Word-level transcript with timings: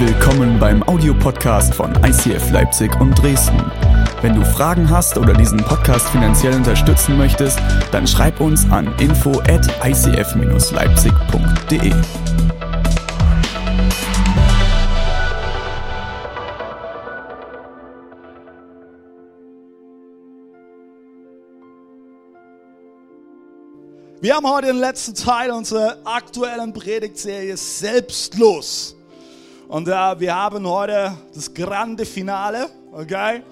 Willkommen 0.00 0.60
beim 0.60 0.84
Audiopodcast 0.84 1.74
von 1.74 1.92
ICF 2.04 2.52
Leipzig 2.52 2.94
und 3.00 3.20
Dresden. 3.20 3.60
Wenn 4.22 4.36
du 4.36 4.44
Fragen 4.44 4.88
hast 4.88 5.18
oder 5.18 5.32
diesen 5.32 5.58
Podcast 5.58 6.08
finanziell 6.10 6.54
unterstützen 6.54 7.18
möchtest, 7.18 7.58
dann 7.90 8.06
schreib 8.06 8.40
uns 8.40 8.64
an 8.70 8.94
info 9.00 9.40
at 9.40 9.66
icf-leipzig.de. 9.84 11.92
Wir 24.20 24.36
haben 24.36 24.48
heute 24.48 24.68
den 24.68 24.78
letzten 24.78 25.16
Teil 25.16 25.50
unserer 25.50 25.96
aktuellen 26.04 26.72
Predigtserie 26.72 27.56
Selbstlos. 27.56 28.94
Und 29.68 29.86
äh, 29.86 30.18
wir 30.18 30.34
haben 30.34 30.66
heute 30.66 31.12
das 31.34 31.52
grande 31.52 32.06
Finale, 32.06 32.70
okay? 32.90 33.42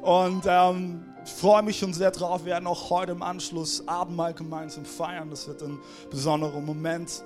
Und 0.00 0.44
ähm, 0.46 1.04
ich 1.22 1.32
freue 1.32 1.62
mich 1.62 1.78
schon 1.78 1.92
sehr 1.92 2.10
drauf. 2.10 2.46
Wir 2.46 2.52
werden 2.52 2.66
auch 2.66 2.88
heute 2.88 3.12
im 3.12 3.20
Anschluss 3.20 3.86
Abendmahl 3.86 4.32
gemeinsam 4.32 4.86
feiern. 4.86 5.28
Das 5.28 5.46
wird 5.46 5.62
ein 5.62 5.78
besonderer 6.10 6.60
Moment. 6.60 7.22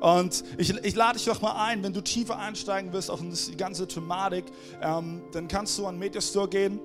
Und 0.00 0.42
ich, 0.58 0.76
ich 0.84 0.96
lade 0.96 1.16
dich 1.16 1.26
doch 1.26 1.40
mal 1.40 1.52
ein, 1.64 1.84
wenn 1.84 1.92
du 1.92 2.00
tiefer 2.00 2.36
einsteigen 2.36 2.92
willst, 2.92 3.08
in 3.08 3.30
die 3.30 3.56
ganze 3.56 3.86
Thematik, 3.86 4.46
ähm, 4.82 5.22
dann 5.30 5.46
kannst 5.46 5.78
du 5.78 5.86
an 5.86 5.96
Mediastore 5.96 6.48
gehen. 6.48 6.80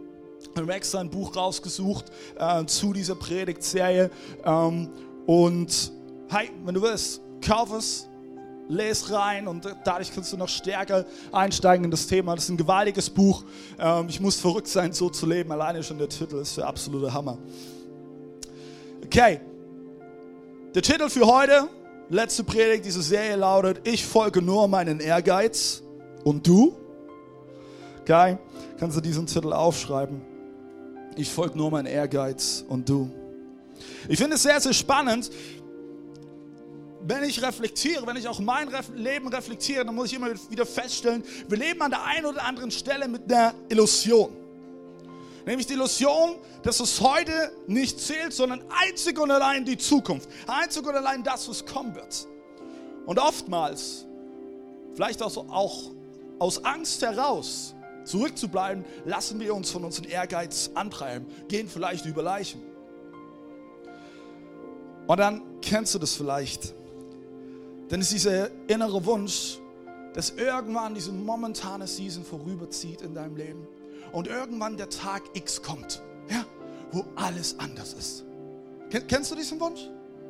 Wir 0.53 0.61
haben 0.61 0.69
extra 0.69 0.99
ein 0.99 1.09
Buch 1.09 1.35
rausgesucht 1.35 2.11
äh, 2.37 2.63
zu 2.65 2.93
dieser 2.93 3.15
Predigtserie. 3.15 4.11
Ähm, 4.45 4.91
und 5.25 5.91
hey, 6.29 6.51
wenn 6.63 6.75
du 6.75 6.81
willst, 6.83 7.21
kauf 7.41 7.71
es, 7.71 8.07
lese 8.69 9.13
rein 9.13 9.47
und 9.47 9.67
dadurch 9.83 10.13
kannst 10.13 10.33
du 10.33 10.37
noch 10.37 10.49
stärker 10.49 11.05
einsteigen 11.31 11.85
in 11.85 11.91
das 11.91 12.07
Thema. 12.07 12.35
Das 12.35 12.45
ist 12.45 12.49
ein 12.49 12.57
gewaltiges 12.57 13.09
Buch. 13.09 13.43
Ähm, 13.79 14.07
ich 14.09 14.19
muss 14.19 14.39
verrückt 14.39 14.67
sein, 14.67 14.93
so 14.93 15.09
zu 15.09 15.25
leben. 15.25 15.51
Alleine 15.51 15.83
schon 15.83 15.97
der 15.97 16.09
Titel 16.09 16.37
ist 16.37 16.57
der 16.57 16.67
absolute 16.67 17.13
Hammer. 17.13 17.37
Okay, 19.05 19.39
der 20.75 20.81
Titel 20.81 21.09
für 21.09 21.25
heute, 21.25 21.69
letzte 22.09 22.43
Predigt 22.43 22.85
dieser 22.85 23.01
Serie 23.01 23.35
lautet, 23.37 23.87
ich 23.87 24.05
folge 24.05 24.41
nur 24.41 24.67
meinen 24.67 24.99
Ehrgeiz 24.99 25.81
und 26.23 26.45
du? 26.45 26.75
Okay, 28.01 28.37
kannst 28.79 28.97
du 28.97 29.01
diesen 29.01 29.25
Titel 29.25 29.53
aufschreiben. 29.53 30.21
Ich 31.15 31.31
folge 31.31 31.57
nur 31.57 31.71
meinen 31.71 31.87
Ehrgeiz 31.87 32.63
und 32.67 32.87
du. 32.87 33.09
Ich 34.07 34.17
finde 34.17 34.35
es 34.35 34.43
sehr, 34.43 34.59
sehr 34.61 34.73
spannend, 34.73 35.29
wenn 37.07 37.23
ich 37.23 37.41
reflektiere, 37.41 38.05
wenn 38.05 38.17
ich 38.17 38.27
auch 38.27 38.39
mein 38.39 38.69
Leben 38.95 39.29
reflektiere, 39.29 39.85
dann 39.85 39.95
muss 39.95 40.07
ich 40.07 40.15
immer 40.15 40.29
wieder 40.49 40.65
feststellen, 40.65 41.23
wir 41.47 41.57
leben 41.57 41.81
an 41.81 41.91
der 41.91 42.03
einen 42.03 42.25
oder 42.25 42.43
anderen 42.43 42.69
Stelle 42.69 43.07
mit 43.07 43.31
einer 43.31 43.53
Illusion. 43.69 44.35
Nämlich 45.45 45.67
die 45.67 45.73
Illusion, 45.73 46.35
dass 46.63 46.81
es 46.81 46.99
heute 46.99 47.31
nicht 47.67 48.01
zählt, 48.01 48.33
sondern 48.33 48.61
einzig 48.85 49.17
und 49.17 49.31
allein 49.31 49.63
die 49.63 49.77
Zukunft. 49.77 50.29
Einzig 50.47 50.85
und 50.85 50.95
allein 50.95 51.23
das, 51.23 51.47
was 51.47 51.65
kommen 51.65 51.95
wird. 51.95 52.27
Und 53.05 53.19
oftmals, 53.19 54.05
vielleicht 54.93 55.23
auch, 55.23 55.37
auch 55.49 55.91
aus 56.39 56.65
Angst 56.65 57.01
heraus, 57.01 57.73
zurückzubleiben, 58.03 58.83
lassen 59.05 59.39
wir 59.39 59.55
uns 59.55 59.71
von 59.71 59.85
unserem 59.85 60.09
Ehrgeiz 60.09 60.71
antreiben, 60.73 61.25
gehen 61.47 61.69
vielleicht 61.69 62.05
über 62.05 62.21
Leichen. 62.21 62.61
Und 65.07 65.17
dann 65.17 65.61
kennst 65.61 65.95
du 65.95 65.99
das 65.99 66.13
vielleicht. 66.13 66.75
Denn 67.89 68.01
es 68.01 68.07
ist 68.07 68.25
dieser 68.25 68.49
innere 68.67 69.05
Wunsch, 69.05 69.59
dass 70.13 70.31
irgendwann 70.31 70.95
diese 70.95 71.11
momentane 71.11 71.87
Season 71.87 72.23
vorüberzieht 72.23 73.01
in 73.01 73.13
deinem 73.13 73.35
Leben 73.35 73.67
und 74.11 74.27
irgendwann 74.27 74.75
der 74.75 74.89
Tag 74.89 75.23
X 75.33 75.61
kommt, 75.61 76.01
ja, 76.29 76.45
wo 76.91 77.05
alles 77.15 77.57
anders 77.59 77.93
ist. 77.93 78.25
Kennst 79.07 79.31
du 79.31 79.35
diesen 79.35 79.59
Wunsch? 79.59 79.81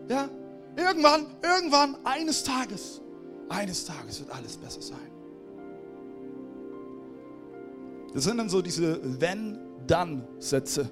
Ja? 0.09 0.29
Irgendwann, 0.75 1.27
irgendwann, 1.41 1.97
eines 2.03 2.43
Tages, 2.43 3.01
eines 3.49 3.85
Tages 3.85 4.19
wird 4.19 4.31
alles 4.31 4.57
besser 4.57 4.81
sein. 4.81 5.11
Das 8.13 8.23
sind 8.23 8.37
dann 8.37 8.49
so 8.49 8.61
diese 8.61 8.99
Wenn-Dann-Sätze. 9.21 10.89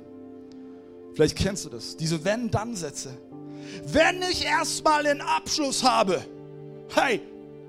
Vielleicht 1.14 1.38
kennst 1.38 1.66
du 1.66 1.70
das, 1.70 1.96
diese 1.98 2.24
Wenn-Dann-Sätze. 2.24 3.10
Wenn 3.88 4.22
ich 4.22 4.46
erstmal 4.46 5.04
den 5.04 5.22
Abschluss 5.22 5.84
habe, 5.84 6.24
hey, 6.94 7.22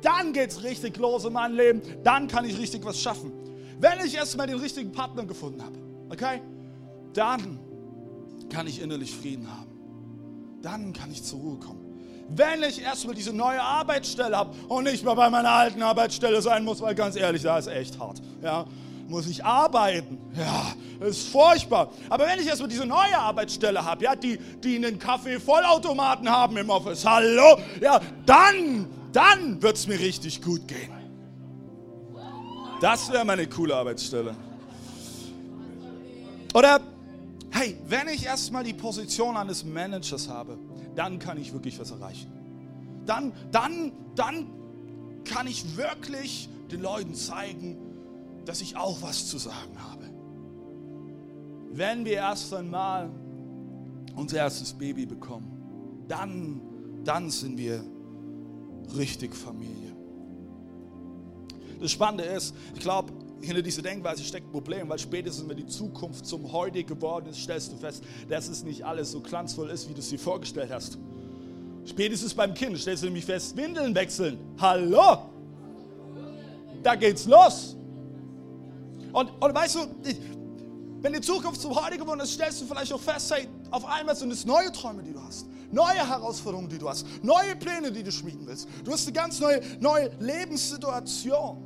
dann 0.03 0.33
geht's 0.33 0.63
richtig 0.63 0.97
los 0.99 1.25
in 1.25 1.33
meinem 1.33 1.57
Leben, 1.57 1.83
dann 2.03 2.29
kann 2.29 2.45
ich 2.45 2.59
richtig 2.59 2.85
was 2.85 3.01
schaffen. 3.01 3.33
Wenn 3.79 4.05
ich 4.05 4.15
erstmal 4.15 4.47
den 4.47 4.59
richtigen 4.59 4.93
Partner 4.93 5.25
gefunden 5.25 5.63
habe, 5.63 5.79
okay, 6.11 6.41
dann 7.13 7.59
kann 8.51 8.67
ich 8.67 8.81
innerlich 8.81 9.15
Frieden 9.15 9.51
haben. 9.51 10.61
Dann 10.63 10.93
kann 10.93 11.11
ich 11.11 11.23
zur 11.23 11.41
Ruhe 11.41 11.59
kommen. 11.59 11.87
Wenn 12.29 12.63
ich 12.63 12.83
erstmal 12.83 13.15
diese 13.15 13.33
neue 13.33 13.63
Arbeitsstelle 13.63 14.37
habe 14.37 14.55
und 14.69 14.85
nicht 14.85 15.05
mehr 15.05 15.15
bei 15.15 15.31
meiner 15.31 15.51
alten 15.51 15.83
Arbeitsstelle 15.83 16.43
sein 16.43 16.65
muss, 16.65 16.81
weil 16.81 16.95
ganz 16.95 17.17
ehrlich, 17.17 17.43
da 17.43 17.59
ist 17.59 17.69
echt 17.69 17.99
hart. 17.99 18.21
Ja, 18.43 18.67
muss 19.09 19.29
ich 19.29 19.45
arbeiten. 19.45 20.19
Ja, 20.37 21.07
ist 21.07 21.29
furchtbar. 21.29 21.93
Aber 22.09 22.27
wenn 22.27 22.41
ich 22.41 22.47
erstmal 22.47 22.69
diese 22.69 22.85
neue 22.85 23.17
Arbeitsstelle 23.17 23.85
habe, 23.85 24.05
ja, 24.05 24.17
die, 24.17 24.39
die 24.39 24.77
einen 24.77 24.99
Kaffee-Vollautomaten 24.99 26.29
haben 26.29 26.57
im 26.57 26.69
Office, 26.71 27.05
hallo, 27.07 27.59
ja, 27.81 28.01
dann, 28.25 28.87
dann 29.17 29.63
wird 29.63 29.77
es 29.77 29.87
mir 29.87 29.99
richtig 29.99 30.43
gut 30.43 30.69
gehen. 30.69 30.93
Das 32.83 33.11
wäre 33.11 33.25
meine 33.25 33.47
coole 33.47 33.75
Arbeitsstelle. 33.75 34.37
Oder, 36.53 36.81
hey, 37.51 37.79
wenn 37.89 38.09
ich 38.09 38.27
erstmal 38.27 38.63
die 38.63 38.75
Position 38.75 39.39
eines 39.39 39.65
Managers 39.65 40.29
habe, 40.29 40.59
dann 40.95 41.19
kann 41.19 41.39
ich 41.39 41.55
wirklich 41.55 41.81
was 41.81 41.93
erreichen. 41.93 42.31
Dann, 43.07 43.33
dann, 43.51 43.93
dann 44.15 44.49
kann 45.25 45.47
ich 45.47 45.79
wirklich 45.79 46.51
den 46.71 46.83
Leuten 46.83 47.15
zeigen, 47.15 47.79
dass 48.45 48.61
ich 48.61 48.77
auch 48.77 49.01
was 49.01 49.29
zu 49.29 49.39
sagen 49.39 49.79
habe. 49.79 50.11
Wenn 51.71 52.05
wir 52.05 52.13
erst 52.13 52.53
einmal 52.53 53.09
unser 54.15 54.37
erstes 54.37 54.75
Baby 54.75 55.07
bekommen, 55.07 56.05
dann, 56.07 56.61
dann 57.03 57.31
sind 57.31 57.57
wir 57.57 57.83
richtig 58.97 59.35
Familie. 59.35 59.93
Das 61.81 61.91
Spannende 61.91 62.25
ist, 62.25 62.55
ich 62.75 62.81
glaube, 62.81 63.13
hinter 63.41 63.63
dieser 63.63 63.83
Denkweise 63.83 64.25
steckt 64.25 64.47
ein 64.47 64.53
Problem, 64.53 64.89
weil 64.89 64.99
spätestens, 64.99 65.49
wenn 65.49 65.57
die 65.57 65.67
Zukunft 65.67 66.27
zum 66.27 66.53
Heute 66.53 66.83
geworden 66.85 67.27
ist, 67.27 67.39
stellst 67.39 67.73
du 67.73 67.77
fest, 67.77 68.03
dass 68.29 68.49
es 68.49 68.65
nicht 68.65 68.85
alles 68.85 69.13
so 69.13 69.21
glanzvoll 69.21 69.71
ist, 69.71 69.89
wie 69.89 69.95
du 69.95 70.01
es 70.01 70.09
dir 70.09 70.19
vorgestellt 70.19 70.71
hast. 70.73 70.99
Spätestens 71.85 72.35
beim 72.35 72.55
Kind 72.55 72.79
stellst 72.79 73.03
du 73.03 73.07
nämlich 73.07 73.25
fest, 73.25 73.57
Windeln 73.57 73.95
wechseln. 73.95 74.39
Hallo? 74.59 75.19
Da 76.83 76.95
geht's 76.95 77.27
los. 77.27 77.77
Und, 79.13 79.31
und 79.41 79.55
weißt 79.55 79.77
du, 79.77 79.81
wenn 81.03 81.13
die 81.13 81.21
Zukunft 81.21 81.61
zum 81.61 81.75
Heute 81.75 81.99
geworden 81.99 82.21
ist, 82.21 82.33
stellst 82.33 82.61
du 82.61 82.67
vielleicht 82.67 82.93
auch 82.93 83.01
fest, 83.01 83.33
hey, 83.33 83.49
auf 83.71 83.85
einmal 83.85 84.17
sind 84.17 84.33
es 84.33 84.45
neue 84.45 84.71
Träume, 84.73 85.03
die 85.03 85.13
du 85.13 85.23
hast. 85.23 85.47
Neue 85.73 86.09
Herausforderungen, 86.09 86.69
die 86.69 86.79
du 86.79 86.89
hast. 86.89 87.07
Neue 87.23 87.57
Pläne, 87.57 87.91
die 87.91 88.03
du 88.03 88.13
schmieden 88.13 88.47
willst. 88.47 88.69
Du 88.85 88.93
hast 88.93 89.07
eine 89.07 89.13
ganz 89.13 89.41
neue, 89.41 89.61
neue 89.81 90.11
Lebenssituation. 90.21 91.63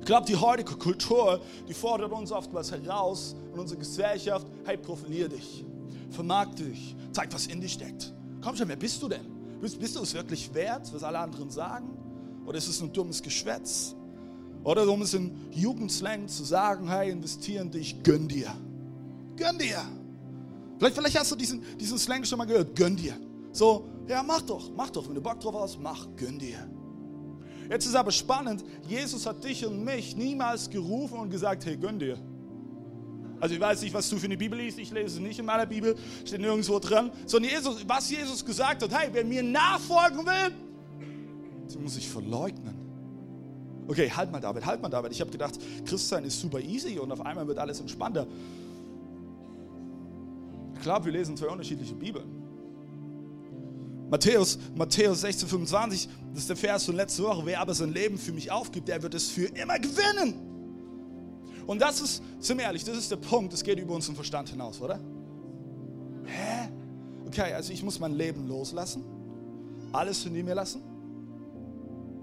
Ich 0.00 0.04
glaube, 0.06 0.26
die 0.26 0.36
heutige 0.36 0.74
Kultur, 0.76 1.42
die 1.68 1.74
fordert 1.74 2.12
uns 2.12 2.32
oftmals 2.32 2.72
heraus 2.72 3.36
in 3.52 3.58
unserer 3.58 3.78
Gesellschaft, 3.78 4.46
hey, 4.64 4.78
profilier 4.78 5.28
dich, 5.28 5.66
vermarkte 6.10 6.64
dich, 6.64 6.96
zeig, 7.12 7.32
was 7.34 7.46
in 7.46 7.60
dich 7.60 7.74
steckt. 7.74 8.14
Komm 8.42 8.56
schon, 8.56 8.68
wer 8.68 8.76
bist 8.76 9.02
du 9.02 9.08
denn? 9.08 9.38
Bist, 9.60 9.78
bist 9.78 9.96
du 9.96 10.02
es 10.02 10.14
wirklich 10.14 10.54
wert, 10.54 10.90
was 10.94 11.02
alle 11.02 11.18
anderen 11.18 11.50
sagen? 11.50 11.90
Oder 12.46 12.56
ist 12.56 12.68
es 12.68 12.80
ein 12.80 12.90
dummes 12.90 13.22
Geschwätz? 13.22 13.94
Oder 14.64 14.88
um 14.88 15.02
es 15.02 15.14
in 15.14 15.32
Jugendslang 15.52 16.28
zu 16.28 16.44
sagen, 16.44 16.88
hey, 16.88 17.10
investieren 17.10 17.66
in 17.66 17.72
dich, 17.72 18.02
gönn 18.02 18.28
dir. 18.28 18.52
Gönn 19.36 19.58
dir. 19.58 19.80
Vielleicht, 20.78 20.96
vielleicht 20.96 21.18
hast 21.18 21.30
du 21.30 21.36
diesen, 21.36 21.62
diesen 21.78 21.98
Slang 21.98 22.24
schon 22.24 22.38
mal 22.38 22.44
gehört, 22.44 22.74
gönn 22.76 22.96
dir. 22.96 23.14
So, 23.52 23.88
ja, 24.06 24.22
mach 24.22 24.42
doch, 24.42 24.70
mach 24.76 24.90
doch, 24.90 25.06
wenn 25.08 25.14
du 25.14 25.20
Bock 25.20 25.40
drauf 25.40 25.54
hast, 25.54 25.78
mach, 25.80 26.06
gönn 26.16 26.38
dir. 26.38 26.68
Jetzt 27.70 27.86
ist 27.86 27.94
aber 27.94 28.10
spannend, 28.10 28.64
Jesus 28.88 29.26
hat 29.26 29.44
dich 29.44 29.64
und 29.66 29.84
mich 29.84 30.16
niemals 30.16 30.70
gerufen 30.70 31.18
und 31.18 31.30
gesagt, 31.30 31.66
hey, 31.66 31.76
gönn 31.76 31.98
dir. 31.98 32.18
Also 33.40 33.54
ich 33.54 33.60
weiß 33.60 33.82
nicht, 33.82 33.94
was 33.94 34.08
du 34.08 34.16
für 34.16 34.26
eine 34.26 34.36
Bibel 34.36 34.58
liest, 34.58 34.78
ich 34.78 34.90
lese 34.90 35.16
es 35.16 35.20
nicht 35.20 35.38
in 35.38 35.44
meiner 35.44 35.66
Bibel, 35.66 35.96
steht 36.24 36.40
nirgendwo 36.40 36.78
drin, 36.78 37.10
sondern 37.26 37.52
Jesus, 37.52 37.84
was 37.86 38.10
Jesus 38.10 38.44
gesagt 38.44 38.82
hat, 38.82 38.92
hey, 38.92 39.08
wer 39.12 39.24
mir 39.24 39.42
nachfolgen 39.42 40.26
will, 40.26 40.52
Sie 41.68 41.78
muss 41.78 41.94
sich 41.94 42.08
verleugnen. 42.08 42.77
Okay, 43.88 44.10
halt 44.10 44.30
mal 44.30 44.40
David, 44.40 44.66
halt 44.66 44.82
mal 44.82 44.90
David. 44.90 45.12
Ich 45.12 45.20
habe 45.20 45.30
gedacht, 45.30 45.58
Christsein 45.86 46.24
ist 46.24 46.38
super 46.38 46.60
easy 46.60 46.98
und 46.98 47.10
auf 47.10 47.24
einmal 47.24 47.48
wird 47.48 47.58
alles 47.58 47.80
entspannter. 47.80 48.26
Klar, 50.82 51.04
wir 51.04 51.10
lesen 51.10 51.36
zwei 51.36 51.48
unterschiedliche 51.48 51.94
Bibeln. 51.94 52.26
Matthäus, 54.10 54.58
Matthäus 54.74 55.22
16, 55.22 55.48
25, 55.48 56.08
das 56.30 56.40
ist 56.40 56.48
der 56.48 56.56
Vers 56.56 56.84
von 56.84 56.96
letzter 56.96 57.24
Woche. 57.24 57.42
Wer 57.46 57.60
aber 57.60 57.74
sein 57.74 57.92
Leben 57.92 58.18
für 58.18 58.32
mich 58.32 58.50
aufgibt, 58.50 58.88
der 58.88 59.02
wird 59.02 59.14
es 59.14 59.28
für 59.28 59.46
immer 59.46 59.78
gewinnen. 59.78 60.34
Und 61.66 61.80
das 61.80 62.00
ist, 62.00 62.22
sind 62.40 62.58
wir 62.58 62.64
ehrlich, 62.64 62.84
das 62.84 62.96
ist 62.96 63.10
der 63.10 63.16
Punkt, 63.16 63.52
das 63.52 63.62
geht 63.62 63.78
über 63.78 63.94
unseren 63.94 64.14
Verstand 64.14 64.48
hinaus, 64.48 64.80
oder? 64.80 64.98
Hä? 66.24 66.68
Okay, 67.26 67.52
also 67.52 67.72
ich 67.72 67.82
muss 67.82 67.98
mein 68.00 68.14
Leben 68.14 68.48
loslassen, 68.48 69.04
alles 69.92 70.22
hinter 70.22 70.42
mir 70.42 70.54
lassen, 70.54 70.80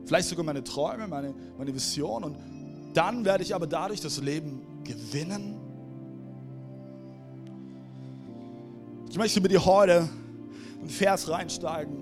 vielleicht 0.06 0.30
sogar 0.30 0.46
meine 0.46 0.64
Träume, 0.64 1.08
meine, 1.08 1.34
meine 1.58 1.74
Vision 1.74 2.24
und 2.24 2.38
dann 2.94 3.26
werde 3.26 3.44
ich 3.44 3.54
aber 3.54 3.68
dadurch 3.68 4.00
das 4.00 4.22
Leben 4.22 4.62
gewinnen. 4.84 5.58
Ich 9.10 9.18
möchte 9.18 9.42
mit 9.42 9.52
dir 9.52 9.66
heute 9.66 10.10
einen 10.80 10.90
Vers 10.90 11.30
reinsteigen. 11.30 11.96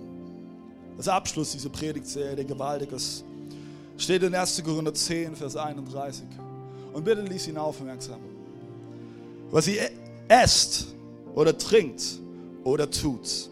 Das 0.98 1.08
Abschluss 1.08 1.52
dieser 1.52 1.70
Predigtserie, 1.70 2.36
der 2.36 2.46
gewaltig 2.46 2.92
ist. 2.92 3.24
Steht 3.98 4.24
in 4.24 4.36
1. 4.36 4.64
Korinther 4.64 4.94
10, 4.94 5.36
Vers 5.36 5.56
31. 5.56 6.26
Und 6.94 7.04
bitte 7.04 7.22
lies 7.22 7.48
ihn 7.48 7.58
aufmerksam. 7.58 8.20
Was 9.50 9.68
ihr 9.68 9.90
esst 10.28 10.88
oder 11.34 11.58
trinkt 11.58 12.20
oder 12.64 12.90
tut, 12.90 13.50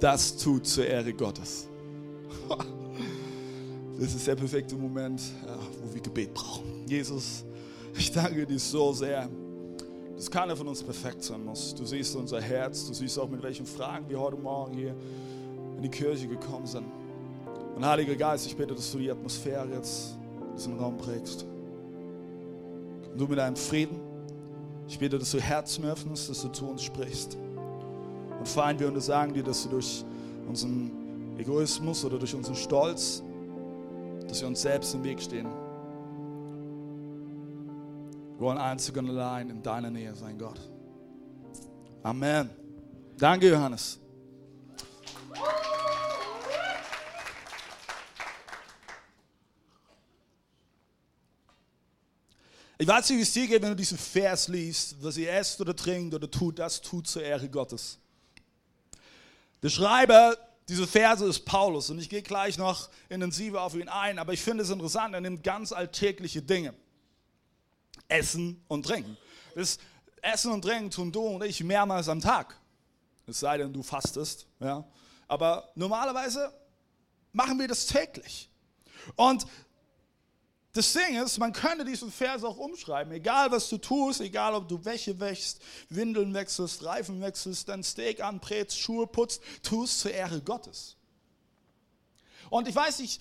das 0.00 0.36
tut 0.36 0.66
zur 0.66 0.86
Ehre 0.86 1.12
Gottes. 1.14 1.68
Das 4.02 4.14
ist 4.16 4.26
der 4.26 4.34
perfekte 4.34 4.74
Moment, 4.74 5.22
wo 5.80 5.94
wir 5.94 6.00
Gebet 6.00 6.34
brauchen. 6.34 6.88
Jesus, 6.88 7.44
ich 7.96 8.10
danke 8.10 8.44
dir 8.44 8.58
so 8.58 8.92
sehr 8.92 9.28
dass 10.16 10.28
keiner 10.28 10.56
von 10.56 10.66
uns 10.68 10.82
perfekt 10.82 11.22
sein 11.22 11.44
muss. 11.44 11.72
Du 11.74 11.84
siehst 11.84 12.16
unser 12.16 12.40
Herz, 12.40 12.86
du 12.86 12.94
siehst 12.94 13.18
auch, 13.18 13.28
mit 13.28 13.42
welchen 13.42 13.64
Fragen 13.64 14.08
wir 14.08 14.20
heute 14.20 14.36
Morgen 14.36 14.74
hier 14.74 14.94
in 15.76 15.82
die 15.82 15.88
Kirche 15.88 16.26
gekommen 16.26 16.66
sind. 16.66 16.84
Und 17.76 17.86
Heiliger 17.86 18.16
Geist, 18.16 18.46
ich 18.46 18.56
bitte, 18.56 18.74
dass 18.74 18.90
du 18.90 18.98
die 18.98 19.10
Atmosphäre 19.10 19.68
jetzt 19.72 20.16
in 20.50 20.56
diesem 20.56 20.78
Raum 20.78 20.96
prägst. 20.96 21.46
Und 23.12 23.20
du 23.20 23.26
mit 23.26 23.38
deinem 23.38 23.56
Frieden, 23.56 24.00
ich 24.88 24.98
bitte, 24.98 25.18
dass 25.18 25.30
du 25.30 25.40
Herzen 25.40 25.84
öffnest, 25.84 26.28
dass 26.28 26.42
du 26.42 26.48
zu 26.48 26.66
uns 26.66 26.82
sprichst. 26.82 27.36
Und 28.38 28.48
Feind, 28.48 28.80
wir 28.80 29.00
sagen 29.00 29.32
dir, 29.32 29.44
dass 29.44 29.62
du 29.62 29.70
durch 29.70 30.04
unseren 30.48 30.90
Egoismus 31.38 32.04
oder 32.04 32.18
durch 32.18 32.34
unseren 32.34 32.56
Stolz, 32.56 33.22
dass 34.32 34.40
wir 34.40 34.48
uns 34.48 34.62
selbst 34.62 34.94
im 34.94 35.04
Weg 35.04 35.20
stehen 35.20 35.46
wir 38.38 38.46
wollen 38.48 38.56
einzig 38.56 38.96
und 38.96 39.10
allein 39.10 39.50
in 39.50 39.62
deiner 39.62 39.90
Nähe 39.90 40.14
sein, 40.14 40.38
Gott. 40.38 40.58
Amen. 42.02 42.48
Danke, 43.18 43.50
Johannes. 43.50 44.00
Ich 52.78 52.88
weiß 52.88 53.10
nicht, 53.10 53.18
wie 53.18 53.22
es 53.22 53.32
dir 53.32 53.46
geht, 53.46 53.62
wenn 53.62 53.68
du 53.68 53.76
diesen 53.76 53.98
Vers 53.98 54.48
liest, 54.48 54.96
was 55.00 55.18
ihr 55.18 55.30
esst 55.30 55.60
oder 55.60 55.76
trinkt 55.76 56.14
oder 56.14 56.28
tut, 56.28 56.58
das 56.58 56.80
tut 56.80 57.06
zur 57.06 57.22
Ehre 57.22 57.50
Gottes. 57.50 57.98
Der 59.62 59.68
Schreiber 59.68 60.36
dieser 60.68 60.86
Verse 60.86 61.24
ist 61.26 61.44
Paulus 61.44 61.90
und 61.90 61.98
ich 61.98 62.08
gehe 62.08 62.22
gleich 62.22 62.58
noch 62.58 62.88
intensiver 63.08 63.62
auf 63.62 63.74
ihn 63.74 63.88
ein, 63.88 64.18
aber 64.18 64.32
ich 64.32 64.40
finde 64.40 64.62
es 64.62 64.70
interessant, 64.70 65.14
er 65.14 65.20
nimmt 65.20 65.42
ganz 65.42 65.72
alltägliche 65.72 66.42
Dinge. 66.42 66.74
Essen 68.08 68.62
und 68.68 68.86
Trinken. 68.86 69.16
Das 69.54 69.78
Essen 70.20 70.52
und 70.52 70.62
Trinken 70.62 70.90
tun 70.90 71.12
du 71.12 71.22
und 71.22 71.44
ich 71.44 71.62
mehrmals 71.64 72.08
am 72.08 72.20
Tag. 72.20 72.56
Es 73.26 73.40
sei 73.40 73.58
denn, 73.58 73.72
du 73.72 73.82
fastest. 73.82 74.46
Ja. 74.60 74.84
Aber 75.28 75.70
normalerweise 75.74 76.52
machen 77.32 77.58
wir 77.58 77.68
das 77.68 77.86
täglich. 77.86 78.50
Und 79.16 79.46
das 80.72 80.92
Ding 80.94 81.22
ist, 81.22 81.38
man 81.38 81.52
könnte 81.52 81.84
diesen 81.84 82.10
Vers 82.10 82.44
auch 82.44 82.56
umschreiben. 82.56 83.12
Egal 83.12 83.50
was 83.50 83.68
du 83.68 83.76
tust, 83.76 84.22
egal 84.22 84.54
ob 84.54 84.68
du 84.68 84.82
Wäsche 84.82 85.18
wäschst, 85.20 85.60
Windeln 85.90 86.32
wechselst, 86.32 86.82
Reifen 86.84 87.20
wechselst, 87.20 87.68
dein 87.68 87.82
Steak 87.82 88.22
anbrätst, 88.22 88.78
Schuhe 88.78 89.06
putzt, 89.06 89.42
tust 89.62 90.00
zur 90.00 90.12
Ehre 90.12 90.40
Gottes. 90.40 90.96
Und 92.48 92.68
ich 92.68 92.74
weiß 92.74 93.00
nicht, 93.00 93.20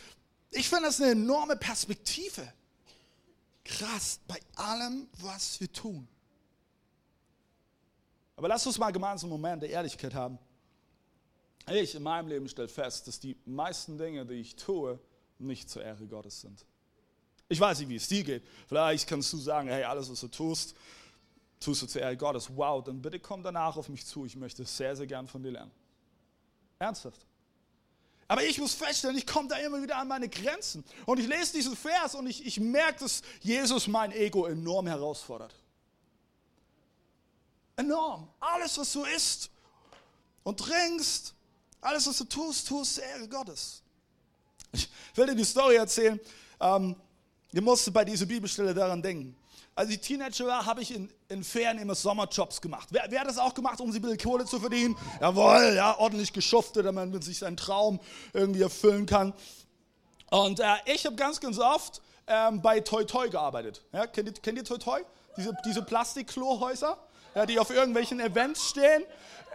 ich 0.51 0.69
finde 0.69 0.85
das 0.85 1.01
eine 1.01 1.11
enorme 1.11 1.57
Perspektive 1.57 2.51
krass 3.65 4.19
bei 4.27 4.39
allem, 4.55 5.07
was 5.19 5.59
wir 5.59 5.71
tun. 5.71 6.07
Aber 8.37 8.47
lass 8.47 8.65
uns 8.65 8.77
mal 8.77 8.91
gemeinsam 8.91 9.31
einen 9.31 9.41
Moment 9.41 9.61
der 9.61 9.69
Ehrlichkeit 9.69 10.13
haben. 10.13 10.39
Ich 11.69 11.95
in 11.95 12.03
meinem 12.03 12.27
Leben 12.27 12.49
stelle 12.49 12.67
fest, 12.67 13.07
dass 13.07 13.19
die 13.19 13.37
meisten 13.45 13.97
Dinge, 13.97 14.25
die 14.25 14.35
ich 14.35 14.55
tue, 14.55 14.99
nicht 15.37 15.69
zur 15.69 15.83
Ehre 15.83 16.07
Gottes 16.07 16.41
sind. 16.41 16.65
Ich 17.51 17.59
weiß 17.59 17.79
nicht, 17.79 17.89
wie 17.89 17.97
es 17.97 18.07
dir 18.07 18.23
geht. 18.23 18.43
Vielleicht 18.65 19.09
kannst 19.09 19.33
du 19.33 19.37
sagen, 19.37 19.67
hey, 19.67 19.83
alles, 19.83 20.09
was 20.09 20.21
du 20.21 20.29
tust, 20.29 20.73
tust 21.59 21.81
du 21.81 21.85
zur 21.85 22.01
Ehre 22.01 22.15
Gottes. 22.15 22.49
Wow, 22.55 22.81
dann 22.81 23.01
bitte 23.01 23.19
komm 23.19 23.43
danach 23.43 23.75
auf 23.75 23.89
mich 23.89 24.05
zu. 24.05 24.25
Ich 24.25 24.37
möchte 24.37 24.63
sehr, 24.63 24.95
sehr 24.95 25.05
gern 25.05 25.27
von 25.27 25.43
dir 25.43 25.51
lernen. 25.51 25.71
Ernsthaft. 26.79 27.19
Aber 28.29 28.41
ich 28.45 28.57
muss 28.57 28.73
feststellen, 28.73 29.17
ich 29.17 29.27
komme 29.27 29.49
da 29.49 29.57
immer 29.57 29.83
wieder 29.83 29.97
an 29.97 30.07
meine 30.07 30.29
Grenzen. 30.29 30.85
Und 31.05 31.19
ich 31.19 31.27
lese 31.27 31.51
diesen 31.51 31.75
Vers 31.75 32.15
und 32.15 32.25
ich, 32.25 32.45
ich 32.45 32.57
merke, 32.57 33.01
dass 33.01 33.21
Jesus 33.41 33.85
mein 33.85 34.13
Ego 34.13 34.45
enorm 34.45 34.87
herausfordert. 34.87 35.53
Enorm. 37.75 38.29
Alles, 38.39 38.77
was 38.77 38.93
du 38.93 39.03
isst 39.03 39.49
und 40.43 40.57
trinkst, 40.57 41.35
alles, 41.81 42.07
was 42.07 42.17
du 42.17 42.23
tust, 42.23 42.69
tust 42.69 42.95
zur 42.95 43.03
Ehre 43.03 43.27
Gottes. 43.27 43.83
Ich 44.71 44.89
will 45.15 45.25
dir 45.25 45.35
die 45.35 45.43
Story 45.43 45.75
erzählen. 45.75 46.17
Ähm, 46.61 46.95
ihr 47.51 47.61
musst 47.61 47.91
bei 47.93 48.05
dieser 48.05 48.25
Bibelstelle 48.25 48.73
daran 48.73 49.01
denken. 49.01 49.35
Als 49.73 49.89
ich 49.89 50.01
Teenager 50.01 50.47
war, 50.47 50.65
habe 50.65 50.81
ich 50.81 50.93
in, 50.93 51.09
in 51.29 51.43
Ferien 51.43 51.79
immer 51.79 51.95
Sommerjobs 51.95 52.59
gemacht. 52.59 52.89
Wer, 52.91 53.05
wer, 53.09 53.21
hat 53.21 53.27
das 53.27 53.37
auch 53.37 53.53
gemacht, 53.53 53.79
um 53.79 53.91
sich 53.91 53.99
ein 53.99 54.03
bisschen 54.03 54.29
Kohle 54.29 54.45
zu 54.45 54.59
verdienen? 54.59 54.97
Jawohl, 55.21 55.73
ja, 55.75 55.97
ordentlich 55.97 56.33
geschuftet, 56.33 56.85
damit 56.85 57.11
man 57.11 57.21
sich 57.21 57.39
seinen 57.39 57.55
Traum 57.55 57.99
irgendwie 58.33 58.61
erfüllen 58.61 59.05
kann. 59.05 59.33
Und 60.29 60.59
äh, 60.59 60.65
ich 60.85 61.05
habe 61.05 61.15
ganz, 61.15 61.39
ganz 61.39 61.57
oft 61.57 62.01
ähm, 62.27 62.61
bei 62.61 62.81
Toy 62.81 63.05
Toy 63.05 63.29
gearbeitet. 63.29 63.81
Ja, 63.93 64.07
kennt, 64.07 64.27
ihr, 64.27 64.33
kennt 64.33 64.57
ihr 64.57 64.65
Toy 64.65 64.77
Toy? 64.77 65.01
Diese, 65.37 65.55
diese 65.65 65.81
Plastikklohäuser, 65.81 66.97
ja, 67.35 67.45
die 67.45 67.57
auf 67.57 67.69
irgendwelchen 67.69 68.19
Events 68.19 68.69
stehen. 68.69 69.03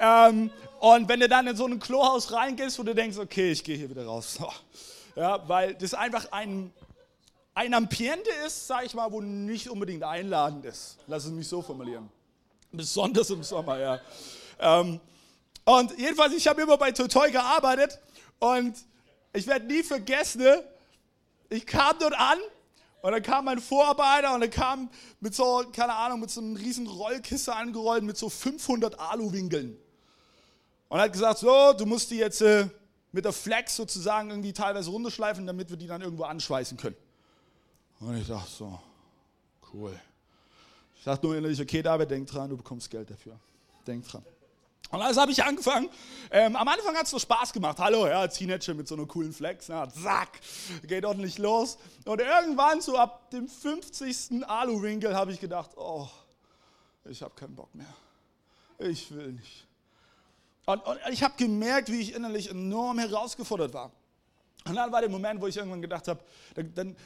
Ähm, 0.01 0.51
und 0.81 1.09
wenn 1.09 1.21
du 1.21 1.29
dann 1.29 1.47
in 1.47 1.57
so 1.57 1.67
ein 1.67 1.79
Klohaus 1.79 2.33
reingehst, 2.33 2.79
wo 2.79 2.83
du 2.83 2.95
denkst, 2.95 3.19
okay, 3.19 3.53
ich 3.53 3.65
gehe 3.65 3.77
hier 3.77 3.91
wieder 3.91 4.07
raus. 4.07 4.39
Ja, 5.19 5.49
weil 5.49 5.73
das 5.73 5.95
einfach 5.95 6.31
ein 6.31 6.75
ein 7.57 7.73
Ambiente 7.73 8.29
ist, 8.47 8.67
sage 8.67 8.85
ich 8.85 8.93
mal, 8.93 9.11
wo 9.11 9.23
nicht 9.23 9.71
unbedingt 9.71 10.03
einladend 10.03 10.67
ist. 10.67 10.99
Lass 11.07 11.25
es 11.25 11.31
mich 11.31 11.49
so 11.49 11.63
formulieren. 11.63 12.11
Besonders 12.71 13.31
im 13.31 13.43
Sommer, 13.43 13.79
ja. 13.79 14.01
Ähm, 14.61 15.01
und 15.65 15.99
jedenfalls, 15.99 16.35
ich 16.35 16.47
habe 16.47 16.61
immer 16.61 16.77
bei 16.77 16.93
Totoy 16.93 17.31
gearbeitet 17.31 17.99
und 18.41 18.77
ich 19.33 19.47
werde 19.47 19.65
nie 19.65 19.83
vergessen, 19.83 20.43
ich 21.49 21.65
kam 21.65 21.99
dort 21.99 22.13
an 22.13 22.39
und 23.01 23.13
dann 23.13 23.23
kam 23.23 23.47
mein 23.47 23.59
Vorarbeiter 23.59 24.35
und 24.35 24.43
er 24.43 24.51
kam 24.51 24.91
mit 25.21 25.35
so, 25.35 25.65
keine 25.73 25.95
Ahnung, 25.95 26.21
mit 26.21 26.31
so 26.31 26.43
einem 26.43 26.57
riesen 26.57 26.87
Rollkiste 26.87 27.57
angerollt 27.57 28.05
mit 28.05 28.19
so 28.19 28.29
500 28.29 29.01
Aluwinkeln. 29.01 29.79
Und 30.89 31.01
hat 31.01 31.11
gesagt, 31.11 31.39
so, 31.39 31.73
du 31.73 31.87
musst 31.87 32.11
die 32.11 32.19
jetzt 32.19 32.43
äh, 32.43 32.69
mit 33.13 33.25
der 33.25 33.33
Flex 33.33 33.77
sozusagen 33.77 34.29
irgendwie 34.29 34.53
teilweise 34.53 34.91
runterschleifen, 34.91 35.47
damit 35.47 35.71
wir 35.71 35.79
die 35.79 35.87
dann 35.87 36.03
irgendwo 36.03 36.25
anschweißen 36.25 36.77
können. 36.77 36.97
Und 38.01 38.17
ich 38.19 38.27
dachte 38.27 38.51
so, 38.51 38.79
cool. 39.73 39.99
Ich 40.97 41.05
dachte 41.05 41.27
nur 41.27 41.37
innerlich, 41.37 41.61
okay, 41.61 41.83
David, 41.83 42.11
denk 42.11 42.27
dran, 42.29 42.51
du 42.51 42.57
bekommst 42.57 42.91
Geld 42.91 43.11
dafür. 43.11 43.39
Denk 43.87 44.07
dran. 44.07 44.25
Und 44.91 45.03
also 45.03 45.21
habe 45.21 45.33
ich 45.33 45.43
angefangen. 45.43 45.89
Ähm, 46.31 46.55
am 46.55 46.69
Anfang 46.69 46.95
hat 46.95 47.05
es 47.05 47.11
so 47.11 47.19
Spaß 47.19 47.53
gemacht. 47.53 47.79
Hallo, 47.79 48.07
ja, 48.07 48.27
Teenager 48.29 48.75
mit 48.75 48.87
so 48.87 48.95
einer 48.95 49.07
coolen 49.07 49.33
Flex. 49.33 49.69
Na, 49.69 49.89
zack, 49.89 50.41
geht 50.87 51.05
ordentlich 51.05 51.39
los. 51.39 51.79
Und 52.05 52.21
irgendwann, 52.21 52.81
so 52.81 52.97
ab 52.97 53.31
dem 53.31 53.49
50. 53.49 54.49
Aluwinkel, 54.49 55.15
habe 55.15 55.33
ich 55.33 55.41
gedacht, 55.41 55.71
oh, 55.77 56.09
ich 57.05 57.21
habe 57.23 57.35
keinen 57.35 57.57
Bock 57.57 57.75
mehr. 57.75 57.93
Ich 58.79 59.11
will 59.13 59.33
nicht. 59.33 59.67
Und, 60.67 60.85
und 60.85 60.99
ich 61.11 61.23
habe 61.23 61.35
gemerkt, 61.37 61.91
wie 61.91 62.01
ich 62.01 62.15
innerlich 62.15 62.51
enorm 62.51 62.99
herausgefordert 62.99 63.73
war. 63.73 63.91
Und 64.67 64.75
dann 64.75 64.91
war 64.91 65.01
der 65.01 65.11
Moment, 65.11 65.41
wo 65.41 65.47
ich 65.47 65.57
irgendwann 65.57 65.83
gedacht 65.83 66.09
habe, 66.09 66.21
dann, 66.55 66.75
dann, 66.75 66.97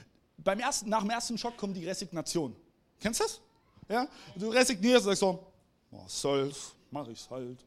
beim 0.45 0.61
ersten, 0.61 0.89
nach 0.89 1.01
dem 1.01 1.11
ersten 1.11 1.39
Schock 1.39 1.57
kommt 1.57 1.77
die 1.77 1.87
Resignation. 1.87 2.55
Kennst 2.99 3.21
du 3.21 3.25
das? 3.25 3.41
Ja? 3.89 4.09
Du 4.37 4.49
resignierst 4.49 5.07
und 5.07 5.11
sagst 5.11 5.21
so, 5.21 5.47
oh, 5.91 6.05
soll's, 6.07 6.75
mach 6.91 7.07
ich's 7.09 7.29
halt. 7.31 7.65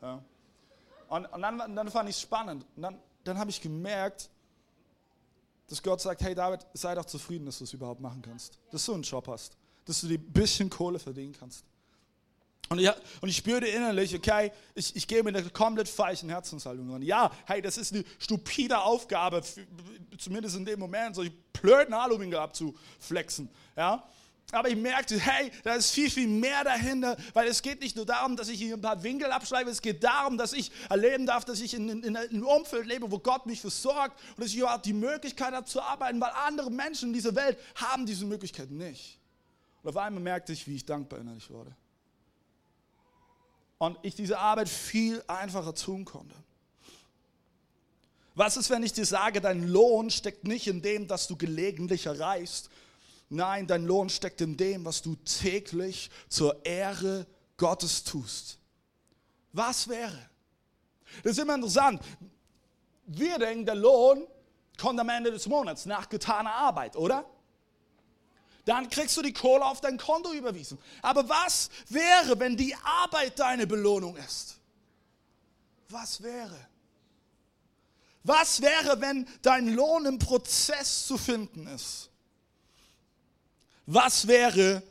Ja? 0.00 0.22
Und, 1.08 1.26
und 1.26 1.42
dann, 1.42 1.76
dann 1.76 1.90
fand 1.90 2.08
ich 2.08 2.16
es 2.16 2.22
spannend. 2.22 2.64
Und 2.76 2.82
dann, 2.82 2.98
dann 3.24 3.38
habe 3.38 3.50
ich 3.50 3.60
gemerkt, 3.60 4.30
dass 5.68 5.82
Gott 5.82 6.00
sagt, 6.00 6.22
hey 6.22 6.34
David, 6.34 6.60
sei 6.74 6.94
doch 6.94 7.04
zufrieden, 7.04 7.46
dass 7.46 7.58
du 7.58 7.64
es 7.64 7.72
überhaupt 7.72 8.00
machen 8.00 8.22
kannst. 8.22 8.58
Dass 8.70 8.84
du 8.86 8.94
einen 8.94 9.02
Job 9.02 9.26
hast. 9.28 9.56
Dass 9.84 10.00
du 10.00 10.08
dir 10.08 10.18
ein 10.18 10.32
bisschen 10.32 10.70
Kohle 10.70 10.98
verdienen 10.98 11.34
kannst. 11.38 11.64
Und 12.68 12.80
ich, 12.80 12.90
und 13.20 13.28
ich 13.28 13.36
spürte 13.36 13.66
innerlich, 13.66 14.14
okay, 14.14 14.50
ich, 14.74 14.96
ich 14.96 15.06
gehe 15.06 15.22
mit 15.22 15.36
einer 15.36 15.48
komplett 15.50 15.88
falschen 15.88 16.28
Herzenshaltung 16.28 16.92
an. 16.92 17.02
Ja, 17.02 17.30
hey, 17.44 17.62
das 17.62 17.78
ist 17.78 17.92
eine 17.92 18.04
stupide 18.18 18.80
Aufgabe, 18.80 19.40
zumindest 20.18 20.56
in 20.56 20.64
dem 20.64 20.80
Moment, 20.80 21.14
solche 21.14 21.32
blöden 21.62 21.94
Halloween 21.94 22.34
abzuflexen. 22.34 23.48
Ja? 23.76 24.04
Aber 24.52 24.68
ich 24.68 24.76
merkte, 24.76 25.18
hey, 25.18 25.50
da 25.64 25.74
ist 25.74 25.90
viel, 25.90 26.08
viel 26.08 26.28
mehr 26.28 26.62
dahinter, 26.62 27.16
weil 27.32 27.48
es 27.48 27.62
geht 27.62 27.80
nicht 27.80 27.96
nur 27.96 28.06
darum, 28.06 28.36
dass 28.36 28.48
ich 28.48 28.58
hier 28.58 28.74
ein 28.74 28.80
paar 28.80 29.02
Winkel 29.02 29.32
abschreibe, 29.32 29.70
es 29.70 29.82
geht 29.82 30.04
darum, 30.04 30.38
dass 30.38 30.52
ich 30.52 30.70
erleben 30.88 31.26
darf, 31.26 31.44
dass 31.44 31.60
ich 31.60 31.74
in, 31.74 31.88
in, 31.88 32.02
in 32.04 32.16
einem 32.16 32.46
Umfeld 32.46 32.86
lebe, 32.86 33.10
wo 33.10 33.18
Gott 33.18 33.46
mich 33.46 33.60
versorgt 33.60 34.20
und 34.30 34.44
dass 34.44 34.50
ich 34.50 34.58
überhaupt 34.58 34.86
die 34.86 34.92
Möglichkeit 34.92 35.52
habe 35.52 35.66
zu 35.66 35.82
arbeiten, 35.82 36.20
weil 36.20 36.30
andere 36.46 36.70
Menschen 36.70 37.08
in 37.08 37.12
dieser 37.12 37.34
Welt 37.34 37.58
haben 37.74 38.06
diese 38.06 38.24
Möglichkeit 38.24 38.70
nicht. 38.70 39.18
Und 39.82 39.90
auf 39.90 39.96
einmal 39.96 40.22
merkte 40.22 40.52
ich, 40.52 40.66
wie 40.68 40.76
ich 40.76 40.86
dankbar 40.86 41.18
innerlich 41.18 41.50
wurde. 41.50 41.74
Und 43.78 43.98
ich 44.02 44.14
diese 44.14 44.38
Arbeit 44.38 44.68
viel 44.68 45.22
einfacher 45.26 45.74
tun 45.74 46.04
konnte. 46.04 46.34
Was 48.36 48.56
ist, 48.56 48.70
wenn 48.70 48.84
ich 48.84 48.92
dir 48.92 49.06
sage, 49.06 49.40
dein 49.40 49.66
Lohn 49.66 50.10
steckt 50.10 50.44
nicht 50.44 50.68
in 50.68 50.82
dem, 50.82 51.08
dass 51.08 51.26
du 51.26 51.36
gelegentlich 51.36 52.06
erreichst, 52.06 52.70
Nein, 53.28 53.66
dein 53.66 53.84
Lohn 53.84 54.08
steckt 54.08 54.40
in 54.40 54.56
dem, 54.56 54.84
was 54.84 55.02
du 55.02 55.16
täglich 55.16 56.10
zur 56.28 56.64
Ehre 56.64 57.26
Gottes 57.56 58.04
tust. 58.04 58.58
Was 59.52 59.88
wäre? 59.88 60.30
Das 61.22 61.32
ist 61.32 61.38
immer 61.38 61.54
interessant. 61.54 62.02
Wir 63.06 63.38
denken, 63.38 63.66
der 63.66 63.74
Lohn 63.74 64.26
kommt 64.78 65.00
am 65.00 65.08
Ende 65.08 65.30
des 65.30 65.46
Monats 65.46 65.86
nach 65.86 66.08
getaner 66.08 66.52
Arbeit, 66.52 66.96
oder? 66.96 67.24
Dann 68.64 68.90
kriegst 68.90 69.16
du 69.16 69.22
die 69.22 69.32
Kohle 69.32 69.64
auf 69.64 69.80
dein 69.80 69.96
Konto 69.96 70.32
überwiesen. 70.32 70.78
Aber 71.02 71.28
was 71.28 71.70
wäre, 71.88 72.38
wenn 72.38 72.56
die 72.56 72.74
Arbeit 72.84 73.38
deine 73.38 73.66
Belohnung 73.66 74.16
ist? 74.16 74.58
Was 75.88 76.22
wäre? 76.22 76.68
Was 78.26 78.60
wäre, 78.60 79.00
wenn 79.00 79.24
dein 79.40 79.72
Lohn 79.72 80.04
im 80.04 80.18
Prozess 80.18 81.06
zu 81.06 81.16
finden 81.16 81.68
ist? 81.68 82.10
Was 83.86 84.26
wäre, 84.26 84.82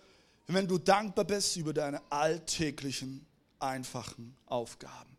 wenn 0.48 0.66
du 0.66 0.78
dankbar 0.78 1.26
bist 1.26 1.58
über 1.58 1.74
deine 1.74 2.02
alltäglichen, 2.10 3.26
einfachen 3.60 4.38
Aufgaben? 4.46 5.18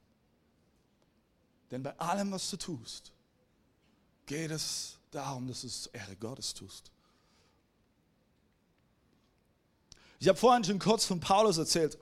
Denn 1.71 1.83
bei 1.83 1.95
allem, 1.99 2.33
was 2.33 2.49
du 2.49 2.57
tust, 2.57 3.13
geht 4.25 4.51
es 4.51 4.97
darum, 5.11 5.47
dass 5.47 5.61
du 5.61 5.67
es 5.67 5.83
zur 5.83 5.95
Ehre 5.95 6.17
Gottes 6.17 6.55
tust. 6.55 6.91
Ich 10.19 10.27
habe 10.27 10.39
vorhin 10.39 10.65
schon 10.65 10.79
kurz 10.79 11.05
von 11.05 11.21
Paulus 11.21 11.59
erzählt. 11.59 11.99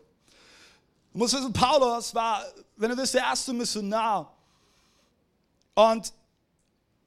Du 1.13 1.19
musst 1.19 1.35
wissen, 1.35 1.53
Paulus 1.53 2.15
war, 2.15 2.45
wenn 2.77 2.91
du 2.91 2.97
willst, 2.97 3.15
der 3.15 3.23
erste 3.23 3.53
Missionar. 3.53 4.34
Und 5.75 6.13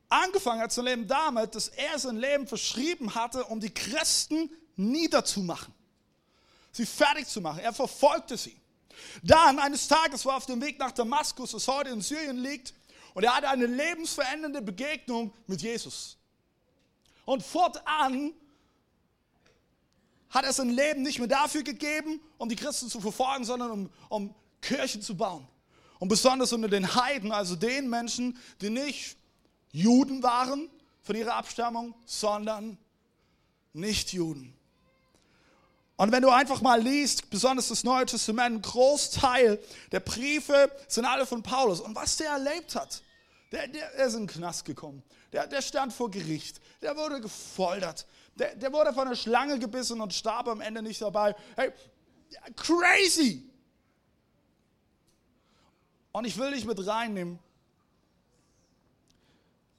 angefangen 0.10 0.62
hat 0.62 0.72
zu 0.72 0.82
leben 0.82 1.08
damit, 1.08 1.56
dass 1.56 1.70
er 1.70 1.98
sein 2.00 2.18
Leben 2.18 2.48
verschrieben 2.48 3.14
hatte, 3.16 3.46
um 3.46 3.60
die 3.60 3.74
Christen 3.74 4.50
niederzumachen, 4.76 5.74
sie 6.72 6.86
fertig 6.86 7.28
zu 7.28 7.42
machen. 7.42 7.60
Er 7.60 7.74
verfolgte 7.74 8.38
sie. 8.38 8.56
Dann 9.24 9.60
eines 9.60 9.88
Tages 9.88 10.26
war 10.26 10.34
er 10.34 10.38
auf 10.38 10.46
dem 10.46 10.62
Weg 10.62 10.80
nach 10.80 10.92
Damaskus, 10.92 11.52
das 11.52 11.68
heute 11.68 11.90
in 11.90 12.02
Syrien 12.02 12.38
liegt, 12.38 12.74
und 13.14 13.24
er 13.24 13.36
hatte 13.36 13.50
eine 13.50 13.66
lebensverändernde 13.66 14.62
Begegnung 14.62 15.34
mit 15.48 15.62
Jesus. 15.62 16.18
Und 17.26 17.42
fortan 17.44 18.34
hat 20.30 20.46
er 20.46 20.54
sein 20.54 20.70
Leben 20.70 21.02
nicht 21.02 21.18
mehr 21.18 21.28
dafür 21.28 21.64
gegeben, 21.64 22.22
um 22.38 22.48
die 22.48 22.56
Christen 22.56 22.90
zu 22.90 23.02
verfolgen, 23.02 23.44
sondern 23.44 23.72
um, 23.72 23.90
um 24.10 24.36
Kirchen 24.62 25.02
zu 25.02 25.16
bauen. 25.16 25.48
Und 26.00 26.10
besonders 26.10 26.54
unter 26.54 26.68
den 26.68 26.96
Heiden, 26.96 27.32
also 27.32 27.56
den 27.56 27.90
Menschen, 27.90 28.38
die 28.62 28.70
nicht 28.70 29.18
Juden 29.72 30.24
waren 30.24 30.70
von 31.02 31.16
ihrer 31.16 31.36
Abstammung, 31.36 31.96
sondern 32.06 32.78
Nicht-Juden. 33.74 34.54
Und 35.96 36.12
wenn 36.12 36.22
du 36.22 36.30
einfach 36.30 36.62
mal 36.62 36.80
liest, 36.80 37.30
besonders 37.32 37.70
das 37.70 37.84
Neue 37.84 38.06
Testament, 38.06 38.58
ein 38.58 38.62
Großteil 38.62 39.60
der 39.92 40.00
Briefe 40.00 40.72
sind 40.88 41.06
alle 41.06 41.26
von 41.26 41.42
Paulus. 41.42 41.80
Und 41.80 41.96
was 41.96 42.18
der 42.18 42.30
erlebt 42.30 42.76
hat, 42.76 43.02
der, 43.52 43.68
der 43.68 43.92
ist 43.94 44.14
in 44.14 44.22
den 44.22 44.28
Knast 44.28 44.66
gekommen. 44.66 45.02
Der, 45.34 45.48
der 45.48 45.62
stand 45.62 45.94
vor 45.94 46.12
Gericht. 46.12 46.62
Der 46.82 46.96
wurde 46.96 47.20
gefoltert. 47.20 48.06
Der, 48.36 48.56
der 48.56 48.72
wurde 48.72 48.94
von 48.94 49.08
einer 49.08 49.16
Schlange 49.16 49.58
gebissen 49.58 50.00
und 50.00 50.14
starb 50.14 50.48
am 50.48 50.62
Ende 50.62 50.84
nicht 50.84 51.02
dabei. 51.02 51.36
Hey, 51.56 51.72
crazy! 52.56 53.50
Und 56.18 56.26
ich 56.26 56.36
will 56.36 56.50
dich 56.50 56.66
mit 56.66 56.84
reinnehmen 56.88 57.38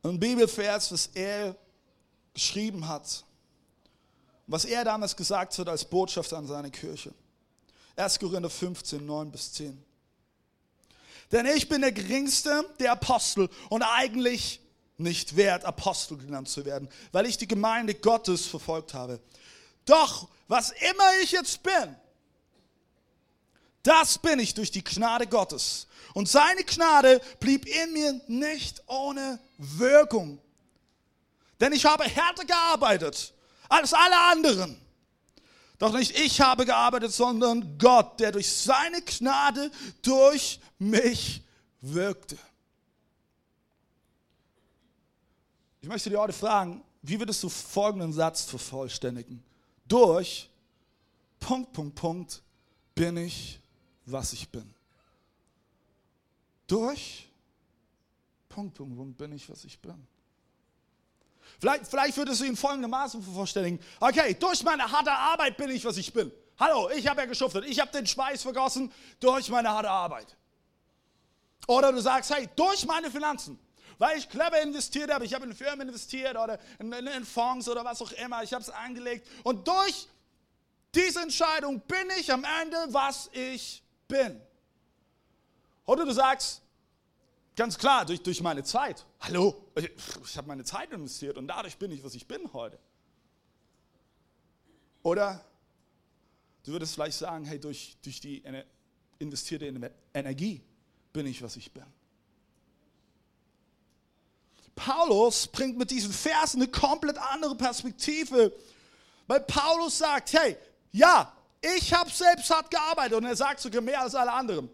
ein 0.04 0.21
Bibelvers, 0.21 0.92
was 0.92 1.09
er 1.09 1.57
geschrieben 2.33 2.87
hat, 2.87 3.25
was 4.47 4.64
er 4.64 4.85
damals 4.85 5.16
gesagt 5.16 5.59
hat 5.59 5.68
als 5.68 5.85
Botschaft 5.85 6.33
an 6.33 6.47
seine 6.47 6.71
Kirche. 6.71 7.12
1. 7.97 8.21
Korinther 8.21 8.50
15, 8.50 9.04
9 9.04 9.33
bis 9.33 9.52
10. 9.54 9.83
Denn 11.33 11.45
ich 11.47 11.68
bin 11.68 11.80
der 11.80 11.90
geringste 11.90 12.64
der 12.78 12.92
Apostel 12.92 13.50
und 13.68 13.83
eigentlich 13.83 14.61
nicht 14.97 15.35
wert, 15.35 15.64
Apostel 15.64 16.18
genannt 16.18 16.49
zu 16.49 16.64
werden, 16.64 16.88
weil 17.11 17.26
ich 17.26 17.37
die 17.37 17.49
Gemeinde 17.49 17.95
Gottes 17.95 18.47
verfolgt 18.47 18.95
habe. 18.95 19.18
Doch, 19.87 20.28
was 20.47 20.71
immer 20.71 21.18
ich 21.21 21.33
jetzt 21.33 21.64
bin, 21.64 21.97
das 23.82 24.18
bin 24.18 24.38
ich 24.38 24.54
durch 24.54 24.70
die 24.70 24.85
Gnade 24.85 25.26
Gottes. 25.26 25.87
Und 26.14 26.28
seine 26.28 26.64
Gnade 26.64 27.20
blieb 27.40 27.66
in 27.66 27.92
mir 27.92 28.20
nicht 28.26 28.82
ohne 28.87 29.38
Wirkung. 29.56 30.40
Denn 31.61 31.73
ich 31.73 31.85
habe 31.85 32.04
härter 32.04 32.44
gearbeitet 32.44 33.32
als 33.68 33.92
alle 33.92 34.18
anderen. 34.18 34.76
Doch 35.78 35.92
nicht 35.92 36.18
ich 36.18 36.40
habe 36.40 36.66
gearbeitet, 36.66 37.12
sondern 37.12 37.78
Gott, 37.78 38.18
der 38.18 38.32
durch 38.32 38.52
seine 38.52 39.00
Gnade 39.02 39.70
durch 40.02 40.58
mich 40.78 41.42
wirkte. 41.80 42.37
Ich 45.80 45.88
möchte 45.88 46.11
dir 46.11 46.18
heute 46.18 46.32
fragen, 46.32 46.82
wie 47.02 47.18
würdest 47.18 47.42
du 47.42 47.49
folgenden 47.49 48.12
Satz 48.12 48.42
vervollständigen? 48.42 49.42
Durch 49.87 50.50
Punkt, 51.38 51.73
Punkt, 51.73 51.94
Punkt 51.94 52.42
bin 52.94 53.16
ich, 53.16 53.61
was 54.10 54.32
ich 54.32 54.48
bin. 54.48 54.74
Durch 56.66 57.28
Punkt, 58.48 58.74
Punkt, 58.74 58.96
Punkt 58.96 59.18
bin 59.18 59.32
ich, 59.32 59.48
was 59.48 59.64
ich 59.64 59.78
bin. 59.78 60.06
Vielleicht, 61.60 61.86
vielleicht 61.86 62.16
würdest 62.16 62.40
du 62.40 62.44
ihn 62.44 62.56
folgendermaßen 62.56 63.22
vervollständigen. 63.22 63.80
Okay, 64.00 64.34
durch 64.34 64.62
meine 64.62 64.90
harte 64.90 65.12
Arbeit 65.12 65.56
bin 65.56 65.70
ich, 65.70 65.84
was 65.84 65.96
ich 65.96 66.12
bin. 66.12 66.30
Hallo, 66.58 66.90
ich 66.90 67.06
habe 67.06 67.20
ja 67.20 67.26
geschuftet. 67.26 67.64
Ich 67.66 67.80
habe 67.80 67.90
den 67.90 68.06
Schweiß 68.06 68.42
vergossen 68.42 68.92
durch 69.20 69.48
meine 69.48 69.68
harte 69.68 69.90
Arbeit. 69.90 70.36
Oder 71.66 71.92
du 71.92 72.00
sagst, 72.00 72.34
hey, 72.34 72.48
durch 72.56 72.86
meine 72.86 73.10
Finanzen. 73.10 73.58
Weil 73.98 74.18
ich 74.18 74.28
clever 74.28 74.60
investiert 74.62 75.12
habe. 75.12 75.24
Ich 75.24 75.34
habe 75.34 75.44
in 75.46 75.54
Firmen 75.54 75.88
investiert 75.88 76.36
oder 76.36 76.58
in, 76.78 76.92
in, 76.92 77.06
in 77.06 77.24
Fonds 77.24 77.68
oder 77.68 77.84
was 77.84 78.00
auch 78.00 78.12
immer. 78.12 78.42
Ich 78.42 78.52
habe 78.52 78.62
es 78.62 78.70
angelegt. 78.70 79.26
Und 79.42 79.66
durch 79.66 80.06
diese 80.94 81.20
Entscheidung 81.20 81.80
bin 81.80 82.08
ich 82.18 82.32
am 82.32 82.44
Ende, 82.62 82.76
was 82.90 83.28
ich 83.32 83.82
bin. 84.08 84.40
Oder 85.84 86.04
du 86.04 86.12
sagst, 86.12 86.62
Ganz 87.58 87.76
klar, 87.76 88.06
durch, 88.06 88.22
durch 88.22 88.40
meine 88.40 88.62
Zeit. 88.62 89.04
Hallo, 89.18 89.66
ich, 89.74 90.36
habe 90.36 90.46
meine 90.46 90.62
Zeit 90.62 90.92
investiert 90.92 91.36
und 91.36 91.48
dadurch 91.48 91.76
bin 91.76 91.90
ich, 91.90 92.04
was 92.04 92.14
ich 92.14 92.24
bin 92.24 92.52
heute. 92.52 92.78
Oder 95.02 95.44
du 96.62 96.70
würdest 96.70 96.94
vielleicht 96.94 97.18
sagen, 97.18 97.44
hey, 97.44 97.58
durch, 97.58 97.96
durch 98.00 98.20
die 98.20 98.44
investierte 99.18 99.90
Energie 100.14 100.62
bin 101.12 101.26
ich, 101.26 101.42
was 101.42 101.56
ich 101.56 101.72
bin. 101.72 101.82
Paulus 104.76 105.48
bringt 105.48 105.76
mit 105.76 105.90
diesen 105.90 106.12
Versen 106.12 106.62
eine 106.62 106.70
komplett 106.70 107.18
andere 107.18 107.56
Perspektive, 107.56 108.52
weil 109.26 109.40
Paulus 109.40 109.98
sagt, 109.98 110.32
hey, 110.32 110.56
ja, 110.92 111.36
ich 111.60 111.92
habe 111.92 112.10
selbst 112.10 112.50
hart 112.50 112.70
gearbeitet 112.70 113.14
und 113.14 113.24
er 113.24 113.36
sagt 113.36 113.60
sogar 113.60 113.82
mehr 113.82 114.00
als 114.00 114.14
alle 114.14 114.32
anderen. 114.32 114.70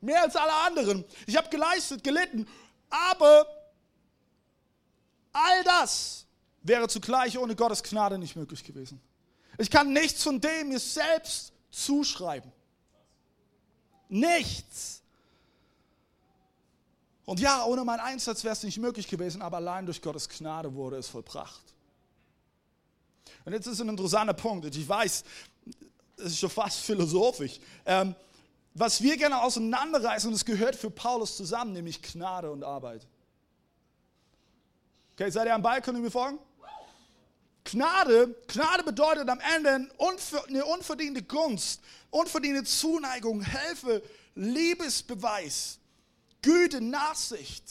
Mehr 0.00 0.22
als 0.22 0.36
alle 0.36 0.52
anderen. 0.52 1.04
Ich 1.26 1.36
habe 1.36 1.48
geleistet, 1.48 2.04
gelitten. 2.04 2.46
Aber 2.90 3.46
all 5.32 5.64
das 5.64 6.26
wäre 6.62 6.86
zugleich 6.88 7.38
ohne 7.38 7.56
Gottes 7.56 7.82
Gnade 7.82 8.18
nicht 8.18 8.36
möglich 8.36 8.62
gewesen. 8.62 9.00
Ich 9.58 9.70
kann 9.70 9.92
nichts 9.92 10.22
von 10.22 10.40
dem 10.40 10.68
mir 10.68 10.78
selbst 10.78 11.52
zuschreiben. 11.70 12.52
Nichts. 14.08 15.02
Und 17.24 17.40
ja, 17.40 17.64
ohne 17.64 17.84
meinen 17.84 18.00
Einsatz 18.00 18.44
wäre 18.44 18.52
es 18.52 18.62
nicht 18.62 18.78
möglich 18.78 19.08
gewesen, 19.08 19.42
aber 19.42 19.56
allein 19.56 19.86
durch 19.86 20.00
Gottes 20.00 20.28
Gnade 20.28 20.72
wurde 20.74 20.96
es 20.96 21.08
vollbracht. 21.08 21.75
Und 23.46 23.52
jetzt 23.52 23.68
ist 23.68 23.80
ein 23.80 23.88
interessanter 23.88 24.34
Punkt. 24.34 24.66
Ich 24.74 24.88
weiß, 24.88 25.22
das 26.16 26.26
ist 26.26 26.40
schon 26.40 26.50
fast 26.50 26.80
philosophisch. 26.80 27.60
Ähm, 27.86 28.14
was 28.74 29.00
wir 29.00 29.16
gerne 29.16 29.40
auseinanderreißen, 29.40 30.28
und 30.28 30.34
es 30.34 30.44
gehört 30.44 30.74
für 30.74 30.90
Paulus 30.90 31.36
zusammen, 31.36 31.72
nämlich 31.72 32.02
Gnade 32.02 32.50
und 32.50 32.64
Arbeit. 32.64 33.06
Okay, 35.14 35.30
seid 35.30 35.46
ihr 35.46 35.54
am 35.54 35.62
Ball? 35.62 35.80
Können 35.80 35.98
wir 35.98 36.02
mir 36.02 36.10
folgen? 36.10 36.40
Gnade, 37.62 38.34
Gnade 38.48 38.82
bedeutet 38.82 39.28
am 39.28 39.38
Ende 39.54 39.88
eine 40.48 40.64
unverdiente 40.64 41.22
Gunst, 41.22 41.80
unverdiente 42.10 42.64
Zuneigung, 42.64 43.42
Hilfe, 43.42 44.02
Liebesbeweis, 44.34 45.78
Güte, 46.42 46.80
Nachsicht. 46.80 47.64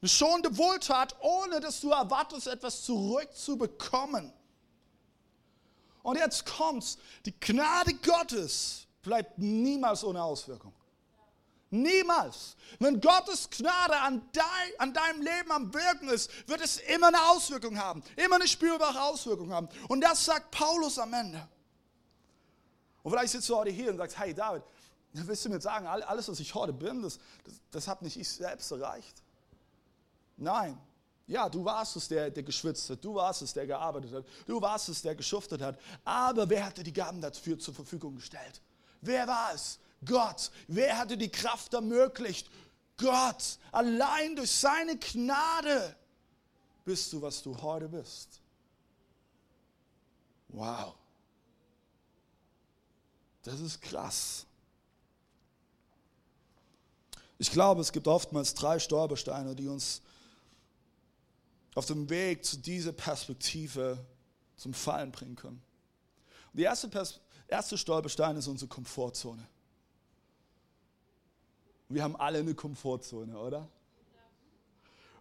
Eine 0.00 0.08
schonende 0.08 0.56
Wohltat, 0.56 1.14
ohne 1.20 1.60
dass 1.60 1.80
du 1.80 1.90
erwartest, 1.90 2.46
etwas 2.46 2.84
zurückzubekommen. 2.84 4.32
Und 6.02 6.16
jetzt 6.16 6.46
kommt's. 6.46 6.98
Die 7.26 7.38
Gnade 7.38 7.94
Gottes 7.94 8.86
bleibt 9.02 9.38
niemals 9.38 10.04
ohne 10.04 10.22
Auswirkung. 10.22 10.72
Niemals. 11.70 12.56
Wenn 12.78 13.00
Gottes 13.00 13.50
Gnade 13.50 13.98
an, 14.00 14.26
dein, 14.32 14.70
an 14.78 14.94
deinem 14.94 15.20
Leben 15.20 15.52
am 15.52 15.74
Wirken 15.74 16.08
ist, 16.08 16.48
wird 16.48 16.62
es 16.62 16.78
immer 16.78 17.08
eine 17.08 17.22
Auswirkung 17.28 17.78
haben. 17.78 18.02
Immer 18.16 18.36
eine 18.36 18.48
spürbare 18.48 19.02
Auswirkung 19.02 19.52
haben. 19.52 19.68
Und 19.88 20.00
das 20.00 20.24
sagt 20.24 20.50
Paulus 20.50 20.98
am 20.98 21.12
Ende. 21.12 21.46
Und 23.02 23.12
vielleicht 23.12 23.32
sitzt 23.32 23.48
du 23.48 23.56
heute 23.56 23.70
hier 23.70 23.90
und 23.90 23.98
sagst, 23.98 24.18
hey 24.18 24.32
David, 24.32 24.62
willst 25.12 25.44
du 25.44 25.50
mir 25.50 25.60
sagen, 25.60 25.86
alles, 25.86 26.28
was 26.28 26.40
ich 26.40 26.54
heute 26.54 26.72
bin, 26.72 27.02
das, 27.02 27.18
das, 27.44 27.54
das 27.70 27.88
habe 27.88 28.04
nicht 28.04 28.16
ich 28.16 28.28
selbst 28.28 28.70
erreicht? 28.70 29.22
Nein. 30.36 30.78
Ja, 31.28 31.46
du 31.46 31.62
warst 31.62 31.94
es, 31.96 32.08
der, 32.08 32.30
der 32.30 32.42
geschwitzt 32.42 32.88
hat. 32.88 33.04
Du 33.04 33.14
warst 33.14 33.42
es, 33.42 33.52
der 33.52 33.66
gearbeitet 33.66 34.12
hat. 34.12 34.24
Du 34.46 34.60
warst 34.62 34.88
es, 34.88 35.02
der 35.02 35.14
geschuftet 35.14 35.60
hat. 35.60 35.78
Aber 36.02 36.48
wer 36.48 36.64
hatte 36.64 36.82
die 36.82 36.92
Gaben 36.92 37.20
dafür 37.20 37.58
zur 37.58 37.74
Verfügung 37.74 38.16
gestellt? 38.16 38.62
Wer 39.02 39.28
war 39.28 39.52
es? 39.54 39.78
Gott. 40.06 40.50
Wer 40.66 40.96
hatte 40.96 41.18
die 41.18 41.28
Kraft 41.28 41.74
ermöglicht? 41.74 42.50
Gott. 42.96 43.58
Allein 43.70 44.36
durch 44.36 44.50
seine 44.50 44.96
Gnade 44.96 45.94
bist 46.86 47.12
du, 47.12 47.20
was 47.20 47.42
du 47.42 47.60
heute 47.60 47.90
bist. 47.90 48.40
Wow. 50.48 50.94
Das 53.42 53.60
ist 53.60 53.82
krass. 53.82 54.46
Ich 57.36 57.52
glaube, 57.52 57.82
es 57.82 57.92
gibt 57.92 58.08
oftmals 58.08 58.54
drei 58.54 58.78
Stolpersteine, 58.78 59.54
die 59.54 59.68
uns 59.68 60.00
auf 61.78 61.86
dem 61.86 62.10
Weg 62.10 62.44
zu 62.44 62.58
dieser 62.58 62.90
Perspektive 62.90 64.04
zum 64.56 64.74
Fallen 64.74 65.12
bringen 65.12 65.36
können. 65.36 65.62
Und 66.52 66.58
die 66.58 66.64
erste, 66.64 66.90
erste 67.46 67.78
Stolperstein 67.78 68.36
ist 68.36 68.48
unsere 68.48 68.68
Komfortzone. 68.68 69.46
Wir 71.88 72.02
haben 72.02 72.16
alle 72.16 72.40
eine 72.40 72.56
Komfortzone, 72.56 73.38
oder? 73.38 73.68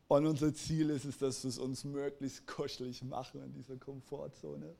Und 0.07 0.25
unser 0.25 0.51
Ziel 0.51 0.89
ist 0.89 1.05
es, 1.05 1.19
dass 1.19 1.43
wir 1.43 1.49
es 1.49 1.59
uns 1.59 1.83
möglichst 1.83 2.47
kuschelig 2.47 3.03
machen 3.03 3.43
in 3.43 3.53
dieser 3.53 3.75
Komfortzone. 3.75 4.75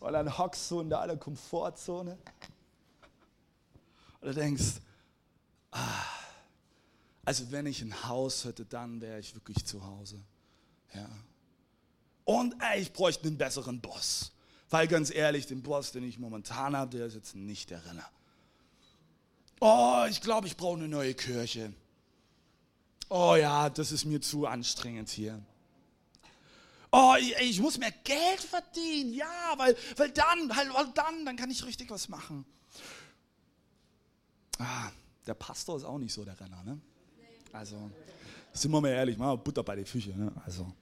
Und 0.00 0.12
dann 0.12 0.36
hockst 0.36 0.70
du 0.70 0.80
in 0.80 0.90
deiner 0.90 1.16
Komfortzone 1.16 2.18
und 4.20 4.28
du 4.28 4.34
denkst, 4.34 4.82
ah, 5.70 6.04
also 7.24 7.50
wenn 7.50 7.64
ich 7.64 7.80
ein 7.80 8.06
Haus 8.06 8.44
hätte, 8.44 8.66
dann 8.66 9.00
wäre 9.00 9.18
ich 9.18 9.34
wirklich 9.34 9.64
zu 9.64 9.82
Hause. 9.82 10.20
Ja. 10.94 11.08
Und 12.24 12.54
ey, 12.60 12.80
ich 12.80 12.92
bräuchte 12.92 13.26
einen 13.26 13.38
besseren 13.38 13.80
Boss. 13.80 14.32
Weil 14.70 14.88
ganz 14.88 15.14
ehrlich, 15.14 15.46
den 15.46 15.62
Boss, 15.62 15.92
den 15.92 16.04
ich 16.04 16.18
momentan 16.18 16.76
habe, 16.76 16.96
der 16.96 17.06
ist 17.06 17.14
jetzt 17.14 17.36
nicht 17.36 17.70
der 17.70 17.84
Renner. 17.84 18.08
Oh, 19.60 20.04
ich 20.08 20.20
glaube, 20.20 20.46
ich 20.46 20.56
brauche 20.56 20.78
eine 20.78 20.88
neue 20.88 21.14
Kirche. 21.14 21.72
Oh 23.08 23.36
ja, 23.36 23.70
das 23.70 23.92
ist 23.92 24.04
mir 24.04 24.20
zu 24.20 24.46
anstrengend 24.46 25.10
hier. 25.10 25.40
Oh, 26.90 27.14
ich, 27.18 27.36
ich 27.38 27.60
muss 27.60 27.78
mehr 27.78 27.92
Geld 28.04 28.40
verdienen. 28.40 29.14
Ja, 29.14 29.54
weil, 29.56 29.76
weil 29.96 30.10
dann, 30.10 30.48
weil 30.48 30.92
dann, 30.94 31.26
dann 31.26 31.36
kann 31.36 31.50
ich 31.50 31.64
richtig 31.64 31.90
was 31.90 32.08
machen. 32.08 32.44
Ah, 34.58 34.90
der 35.26 35.34
Pastor 35.34 35.76
ist 35.76 35.84
auch 35.84 35.98
nicht 35.98 36.12
so 36.12 36.24
der 36.24 36.38
Renner, 36.38 36.62
ne? 36.62 36.80
Also, 37.52 37.90
sind 38.54 38.70
wir 38.70 38.80
mal 38.80 38.88
ehrlich, 38.88 39.18
mal 39.18 39.36
Butter 39.36 39.62
bei 39.62 39.76
den 39.76 39.86
Fische, 39.86 40.10
ne? 40.10 40.32
Also. 40.44 40.72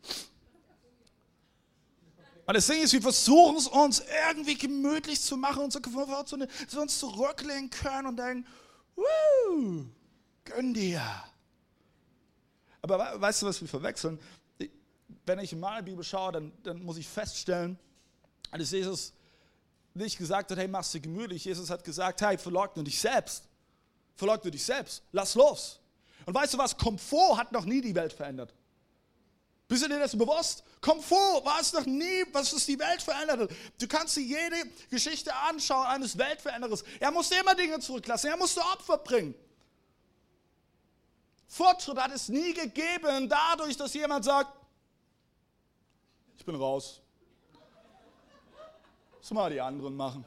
Und 2.45 2.57
das 2.57 2.67
Ding 2.67 2.83
ist, 2.83 2.93
wir 2.93 3.03
versuchen 3.03 3.57
es 3.57 3.67
uns 3.67 4.03
irgendwie 4.29 4.57
gemütlich 4.57 5.21
zu 5.21 5.37
machen, 5.37 5.63
unsere 5.63 5.81
Komfortzone, 5.83 6.47
dass 6.47 6.75
wir 6.75 6.83
uns 6.83 6.99
zurücklehnen 6.99 7.71
können 7.71 8.09
und 8.09 8.17
denken, 8.17 8.47
Woo, 8.95 9.87
gönn 10.45 10.75
dir. 10.75 11.03
Aber 12.83 13.21
weißt 13.21 13.43
du, 13.43 13.47
was 13.47 13.61
wir 13.61 13.69
verwechseln? 13.69 14.19
Wenn 15.25 15.39
ich 15.39 15.53
in 15.53 15.61
meine 15.61 15.83
Bibel 15.83 16.05
schaue, 16.05 16.33
dann, 16.33 16.53
dann 16.63 16.83
muss 16.83 16.97
ich 16.97 17.09
feststellen, 17.09 17.79
dass 18.51 18.71
Jesus 18.71 19.13
nicht 19.95 20.19
gesagt 20.19 20.51
hat, 20.51 20.59
hey, 20.59 20.69
mach's 20.69 20.91
dir 20.91 21.01
gemütlich. 21.01 21.45
Jesus 21.45 21.71
hat 21.71 21.85
gesagt, 21.85 22.21
hey, 22.23 22.37
verleugne 22.37 22.83
dich 22.83 22.99
selbst. 22.99 23.49
Verleugne 24.17 24.51
dich 24.51 24.65
selbst. 24.65 25.03
Lass 25.13 25.35
los. 25.35 25.82
Und 26.27 26.35
weißt 26.35 26.55
du 26.55 26.59
was? 26.59 26.77
Komfort 26.77 27.39
hat 27.39 27.53
noch 27.53 27.65
nie 27.65 27.81
die 27.81 27.95
Welt 27.95 28.13
verändert. 28.13 28.55
Bist 29.69 29.83
du 29.85 29.89
dir 29.89 29.99
das 29.99 30.17
bewusst? 30.17 30.65
Komfort 30.81 31.45
war 31.45 31.61
es 31.61 31.73
noch 31.73 31.87
nie, 31.87 32.25
was 32.33 32.53
es 32.53 32.67
die 32.67 32.79
Welt 32.79 33.01
verändert 33.01 33.41
hat. 33.41 33.51
Du 33.79 33.87
kannst 33.87 34.17
dir 34.17 34.23
jede 34.23 34.69
Geschichte 34.91 35.35
anschauen 35.35 35.87
eines 35.87 36.19
Weltveränderers. 36.19 36.85
Er 37.01 37.11
musste 37.11 37.37
immer 37.37 37.55
Dinge 37.55 37.79
zurücklassen. 37.81 38.29
Er 38.29 38.37
musste 38.37 38.61
Opfer 38.61 38.99
bringen. 38.99 39.35
Fortschritt 41.49 41.99
hat 41.99 42.13
es 42.13 42.29
nie 42.29 42.53
gegeben, 42.55 43.29
dadurch, 43.29 43.77
dass 43.77 43.93
jemand 43.95 44.25
sagt, 44.25 44.53
ich 46.37 46.45
bin 46.45 46.55
raus. 46.55 47.01
Das 49.21 49.31
mal 49.31 49.51
die 49.51 49.61
anderen 49.61 49.95
machen. 49.95 50.25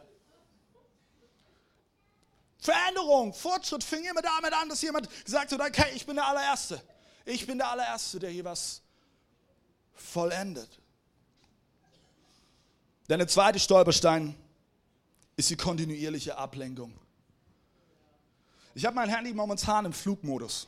Veränderung, 2.66 3.32
Fortschritt 3.32 3.84
fing 3.84 4.04
immer 4.06 4.24
damit 4.24 4.52
an, 4.52 4.68
dass 4.68 4.82
jemand 4.82 5.08
gesagt 5.24 5.52
hat, 5.52 5.62
okay, 5.62 5.92
ich 5.94 6.06
bin 6.06 6.16
der 6.16 6.28
allererste. 6.28 6.82
Ich 7.24 7.46
bin 7.46 7.60
der 7.60 7.70
allererste, 7.70 8.18
der 8.20 8.32
hier 8.32 8.44
was 8.44 8.82
vollendet. 9.94 10.70
Denn 13.08 13.20
der 13.20 13.28
zweite 13.28 13.60
Stolperstein 13.60 14.36
ist 15.38 15.50
die 15.52 15.56
kontinuierliche 15.56 16.36
Ablenkung. 16.38 16.92
Ich 18.74 18.84
habe 18.84 18.96
mein 18.96 19.10
Handy 19.10 19.32
momentan 19.32 19.86
im 19.86 19.94
Flugmodus. 19.94 20.68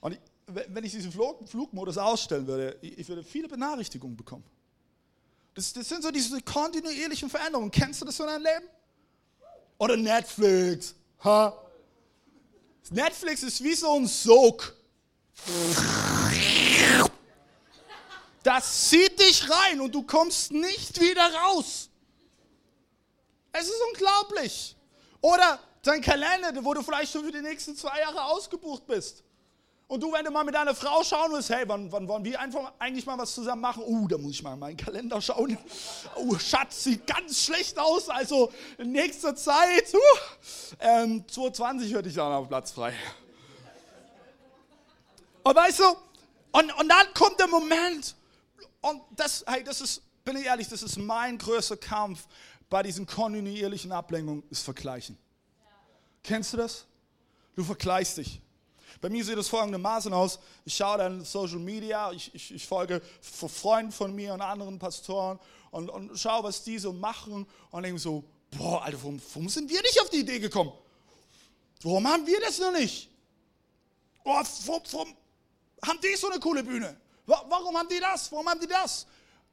Und 0.00 0.12
ich, 0.12 0.20
wenn 0.46 0.84
ich 0.84 0.92
diesen 0.92 1.10
Flug, 1.10 1.48
Flugmodus 1.48 1.98
ausstellen 1.98 2.46
würde, 2.46 2.78
ich 2.80 3.08
würde 3.08 3.24
viele 3.24 3.48
Benachrichtigungen 3.48 4.16
bekommen. 4.16 4.44
Das, 5.54 5.72
das, 5.72 5.88
sind 5.88 6.02
so 6.02 6.12
diese 6.12 6.40
kontinuierlichen 6.42 7.28
Veränderungen. 7.28 7.72
Kennst 7.72 8.00
du 8.00 8.06
das 8.06 8.20
in 8.20 8.26
deinem 8.26 8.44
Leben? 8.44 8.68
Oder 9.80 9.96
Netflix. 9.96 10.94
Ha? 11.24 11.56
Netflix 12.90 13.42
ist 13.42 13.64
wie 13.64 13.74
so 13.74 13.94
ein 13.94 14.06
Sog. 14.06 14.76
Das 18.42 18.88
zieht 18.90 19.18
dich 19.18 19.48
rein 19.48 19.80
und 19.80 19.94
du 19.94 20.02
kommst 20.02 20.52
nicht 20.52 21.00
wieder 21.00 21.32
raus. 21.32 21.88
Es 23.52 23.68
ist 23.68 23.80
unglaublich. 23.90 24.76
Oder 25.22 25.58
dein 25.82 26.02
Kalender, 26.02 26.52
wo 26.62 26.74
du 26.74 26.82
vielleicht 26.82 27.12
schon 27.12 27.24
für 27.24 27.32
die 27.32 27.40
nächsten 27.40 27.74
zwei 27.74 28.00
Jahre 28.00 28.24
ausgebucht 28.24 28.86
bist. 28.86 29.24
Und 29.90 30.00
du, 30.04 30.12
wenn 30.12 30.24
du 30.24 30.30
mal 30.30 30.44
mit 30.44 30.54
deiner 30.54 30.72
Frau 30.72 31.02
schauen 31.02 31.32
willst, 31.32 31.50
hey, 31.50 31.64
wann, 31.66 31.90
wann 31.90 32.06
wollen 32.06 32.24
wir 32.24 32.38
einfach 32.38 32.74
eigentlich 32.78 33.04
mal 33.04 33.18
was 33.18 33.34
zusammen 33.34 33.60
machen? 33.60 33.82
Uh, 33.84 34.06
da 34.06 34.18
muss 34.18 34.34
ich 34.34 34.42
mal 34.44 34.52
in 34.52 34.60
meinen 34.60 34.76
Kalender 34.76 35.20
schauen. 35.20 35.58
Uh, 36.16 36.38
Schatz, 36.38 36.84
sieht 36.84 37.04
ganz 37.08 37.42
schlecht 37.42 37.76
aus. 37.76 38.08
Also 38.08 38.52
in 38.78 38.92
nächster 38.92 39.34
Zeit, 39.34 39.92
uh, 39.92 39.98
ähm, 40.78 41.24
2020 41.26 41.92
würde 41.92 42.08
ich 42.08 42.14
dann 42.14 42.32
auf 42.32 42.46
Platz 42.46 42.70
frei. 42.70 42.94
Und 45.42 45.56
weißt 45.56 45.80
du, 45.80 45.84
und, 46.52 46.72
und 46.72 46.88
dann 46.88 47.12
kommt 47.12 47.40
der 47.40 47.48
Moment, 47.48 48.14
und 48.82 49.02
das, 49.16 49.42
hey, 49.44 49.64
das 49.64 49.80
ist, 49.80 50.02
bin 50.24 50.36
ich 50.36 50.44
ehrlich, 50.44 50.68
das 50.68 50.84
ist 50.84 50.98
mein 50.98 51.36
größter 51.36 51.76
Kampf 51.76 52.28
bei 52.68 52.84
diesen 52.84 53.06
kontinuierlichen 53.06 53.90
Ablenkungen, 53.90 54.44
ist 54.50 54.62
Vergleichen. 54.62 55.18
Ja. 55.64 55.70
Kennst 56.22 56.52
du 56.52 56.58
das? 56.58 56.86
Du 57.56 57.64
vergleichst 57.64 58.18
dich. 58.18 58.40
Bei 59.00 59.08
mir 59.08 59.24
sieht 59.24 59.38
es 59.38 59.48
folgendermaßen 59.48 60.12
aus. 60.12 60.38
Ich 60.64 60.74
schaue 60.74 60.98
dann 60.98 61.24
Social 61.24 61.58
Media, 61.58 62.12
ich, 62.12 62.34
ich, 62.34 62.54
ich 62.54 62.66
folge 62.66 63.02
Freunden 63.20 63.92
von 63.92 64.14
mir 64.14 64.34
und 64.34 64.40
anderen 64.40 64.78
Pastoren 64.78 65.38
und, 65.70 65.88
und 65.90 66.18
schaue, 66.18 66.44
was 66.44 66.62
die 66.64 66.78
so 66.78 66.92
machen 66.92 67.46
und 67.70 67.82
denke 67.82 67.98
so, 67.98 68.24
boah, 68.50 68.82
Alter, 68.82 68.98
warum, 69.02 69.20
warum 69.32 69.48
sind 69.48 69.70
wir 69.70 69.80
nicht 69.82 70.00
auf 70.00 70.10
die 70.10 70.18
Idee 70.18 70.38
gekommen? 70.38 70.72
Warum 71.82 72.06
haben 72.06 72.26
wir 72.26 72.40
das 72.40 72.58
noch 72.58 72.72
nicht? 72.72 73.08
Oh, 74.24 74.42
warum, 74.66 74.82
warum 74.90 75.16
haben 75.86 75.98
die 76.02 76.16
so 76.16 76.30
eine 76.30 76.40
coole 76.40 76.62
Bühne? 76.62 76.96
Warum 77.26 77.76
haben 77.76 77.88
die 77.88 78.00
das? 78.00 78.30
Warum 78.32 78.48
haben 78.48 78.60
die 78.60 78.66
das? 78.66 79.06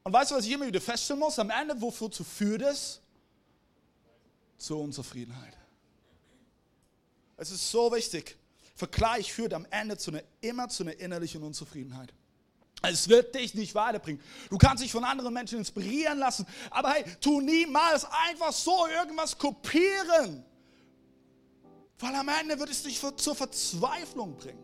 Und 0.03 0.13
weißt 0.13 0.31
du, 0.31 0.35
was 0.35 0.45
ich 0.45 0.51
immer 0.51 0.65
wieder 0.65 0.81
feststellen 0.81 1.19
muss? 1.19 1.37
Am 1.39 1.49
Ende, 1.49 1.79
wofür 1.79 2.09
führt 2.11 2.61
es? 2.61 3.01
zur 4.57 4.79
Unzufriedenheit. 4.79 5.55
Es 7.37 7.51
ist 7.51 7.69
so 7.69 7.91
wichtig. 7.91 8.35
Vergleich 8.77 9.33
führt 9.33 9.55
am 9.55 9.65
Ende 9.71 9.97
zu 9.97 10.11
einer, 10.11 10.21
immer 10.39 10.69
zu 10.69 10.83
einer 10.83 10.97
innerlichen 10.99 11.41
Unzufriedenheit. 11.41 12.13
Es 12.83 13.09
wird 13.09 13.33
dich 13.33 13.55
nicht 13.55 13.73
weiterbringen. 13.73 14.21
Du 14.51 14.59
kannst 14.59 14.83
dich 14.83 14.91
von 14.91 15.03
anderen 15.03 15.33
Menschen 15.33 15.57
inspirieren 15.57 16.19
lassen, 16.19 16.45
aber 16.69 16.91
hey, 16.91 17.03
tu 17.19 17.41
niemals 17.41 18.05
einfach 18.29 18.53
so 18.53 18.85
irgendwas 18.87 19.35
kopieren, 19.35 20.45
weil 21.97 22.13
am 22.13 22.29
Ende 22.29 22.59
wird 22.59 22.69
es 22.69 22.83
dich 22.83 23.01
zur 23.15 23.33
Verzweiflung 23.33 24.37
bringen. 24.37 24.63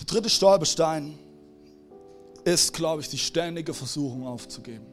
Der 0.00 0.04
dritte 0.04 0.28
Stolperstein 0.28 1.16
ist, 2.42 2.72
glaube 2.72 3.02
ich, 3.02 3.08
die 3.08 3.18
ständige 3.18 3.72
Versuchung 3.72 4.26
aufzugeben. 4.26 4.86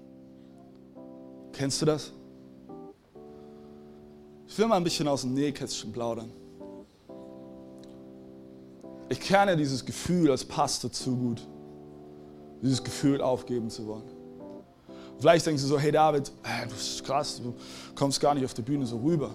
Kennst 1.52 1.82
du 1.82 1.88
das? 1.88 2.12
Ich 4.48 4.58
will 4.58 4.68
mal 4.68 4.78
ein 4.78 4.84
bisschen 4.84 5.08
aus 5.08 5.22
dem 5.22 5.34
Nähkästchen 5.34 5.92
plaudern. 5.92 6.32
Ich 9.10 9.20
kenne 9.20 9.56
dieses 9.56 9.86
Gefühl 9.86 10.32
als 10.32 10.44
Pastor 10.44 10.92
zu 10.92 11.16
gut. 11.16 11.48
Dieses 12.62 12.84
Gefühl 12.84 13.22
aufgeben 13.22 13.70
zu 13.70 13.86
wollen. 13.86 14.10
Vielleicht 15.20 15.46
denkst 15.46 15.62
du 15.62 15.68
so, 15.68 15.80
hey 15.80 15.92
David, 15.92 16.32
du 16.68 16.74
bist 16.74 17.04
krass, 17.04 17.42
du 17.42 17.54
kommst 17.96 18.20
gar 18.20 18.34
nicht 18.34 18.46
auf 18.46 18.54
der 18.54 18.64
Bühne 18.64 18.86
so 18.86 18.98
rüber. 18.98 19.32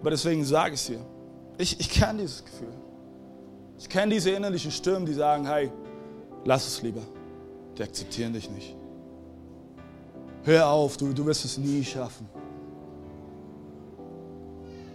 Aber 0.00 0.10
deswegen 0.10 0.44
sage 0.44 0.74
ich 0.74 0.80
es 0.80 0.86
dir. 0.86 1.00
Ich, 1.58 1.78
ich 1.78 1.90
kenne 1.90 2.22
dieses 2.22 2.44
Gefühl. 2.44 2.72
Ich 3.78 3.88
kenne 3.88 4.14
diese 4.14 4.30
innerlichen 4.30 4.70
Stimmen, 4.70 5.06
die 5.06 5.14
sagen, 5.14 5.46
hey, 5.46 5.70
lass 6.44 6.66
es 6.66 6.82
lieber. 6.82 7.02
Die 7.76 7.82
akzeptieren 7.82 8.32
dich 8.32 8.50
nicht. 8.50 8.76
Hör 10.42 10.68
auf, 10.68 10.96
du, 10.96 11.12
du 11.12 11.24
wirst 11.26 11.44
es 11.44 11.58
nie 11.58 11.84
schaffen. 11.84 12.28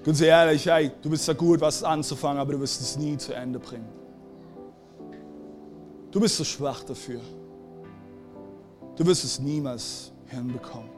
Ganz 0.06 0.22
ehrlich, 0.22 0.68
hey, 0.68 0.91
du 1.02 1.10
bist 1.10 1.28
ja 1.28 1.34
gut, 1.34 1.60
was 1.62 1.82
anzufangen, 1.82 2.38
aber 2.38 2.52
du 2.52 2.60
wirst 2.60 2.80
es 2.80 2.96
nie 2.96 3.18
zu 3.18 3.34
Ende 3.34 3.58
bringen. 3.58 3.89
Du 6.12 6.20
bist 6.20 6.38
so 6.38 6.44
schwach 6.44 6.84
dafür. 6.84 7.22
Du 8.96 9.04
wirst 9.04 9.24
es 9.24 9.39
niemals 9.39 10.12
hinbekommen. 10.28 10.91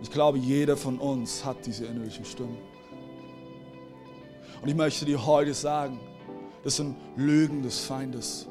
Ich 0.00 0.10
glaube, 0.10 0.38
jeder 0.38 0.78
von 0.78 0.98
uns 0.98 1.44
hat 1.44 1.66
diese 1.66 1.84
innerlichen 1.84 2.24
Stimmen. 2.24 2.56
Und 4.62 4.68
ich 4.70 4.74
möchte 4.74 5.04
dir 5.04 5.26
heute 5.26 5.52
sagen, 5.52 6.00
das 6.64 6.76
sind 6.76 6.96
Lügen 7.14 7.62
des 7.62 7.80
Feindes, 7.80 8.48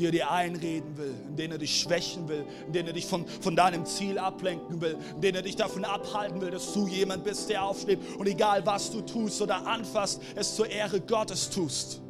die 0.00 0.06
er 0.06 0.12
dir 0.12 0.30
einreden 0.30 0.96
will, 0.96 1.14
in 1.28 1.36
denen 1.36 1.52
er 1.52 1.58
dich 1.58 1.78
schwächen 1.78 2.26
will, 2.26 2.46
in 2.66 2.72
denen 2.72 2.88
er 2.88 2.94
dich 2.94 3.04
von, 3.04 3.26
von 3.26 3.54
deinem 3.54 3.84
Ziel 3.84 4.18
ablenken 4.18 4.80
will, 4.80 4.96
in 5.14 5.20
denen 5.20 5.36
er 5.36 5.42
dich 5.42 5.56
davon 5.56 5.84
abhalten 5.84 6.40
will, 6.40 6.50
dass 6.50 6.72
du 6.72 6.88
jemand 6.88 7.22
bist, 7.22 7.50
der 7.50 7.62
aufsteht 7.62 7.98
und 8.18 8.26
egal 8.26 8.64
was 8.64 8.90
du 8.90 9.02
tust 9.02 9.42
oder 9.42 9.66
anfasst, 9.66 10.22
es 10.34 10.56
zur 10.56 10.70
Ehre 10.70 11.00
Gottes 11.00 11.50
tust. 11.50 12.00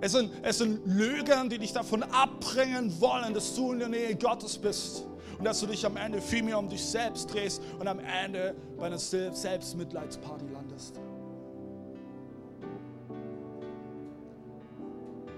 Es 0.00 0.12
sind, 0.12 0.30
es 0.42 0.58
sind 0.58 0.86
Lügen, 0.86 1.50
die 1.50 1.58
dich 1.58 1.72
davon 1.72 2.04
abbringen 2.04 3.00
wollen, 3.00 3.34
dass 3.34 3.56
du 3.56 3.72
in 3.72 3.80
der 3.80 3.88
Nähe 3.88 4.14
Gottes 4.14 4.56
bist 4.56 5.04
und 5.36 5.44
dass 5.44 5.58
du 5.58 5.66
dich 5.66 5.84
am 5.84 5.96
Ende 5.96 6.20
viel 6.20 6.44
mehr 6.44 6.60
um 6.60 6.68
dich 6.68 6.84
selbst 6.84 7.34
drehst 7.34 7.60
und 7.80 7.88
am 7.88 7.98
Ende 7.98 8.54
bei 8.78 8.86
einer 8.86 8.98
Selbstmitleidsparty 8.98 10.46
landest. 10.52 11.00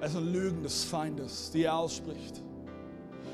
Es 0.00 0.12
sind 0.12 0.32
Lügen 0.32 0.62
des 0.62 0.84
Feindes, 0.84 1.50
die 1.52 1.64
er 1.64 1.76
ausspricht. 1.76 2.42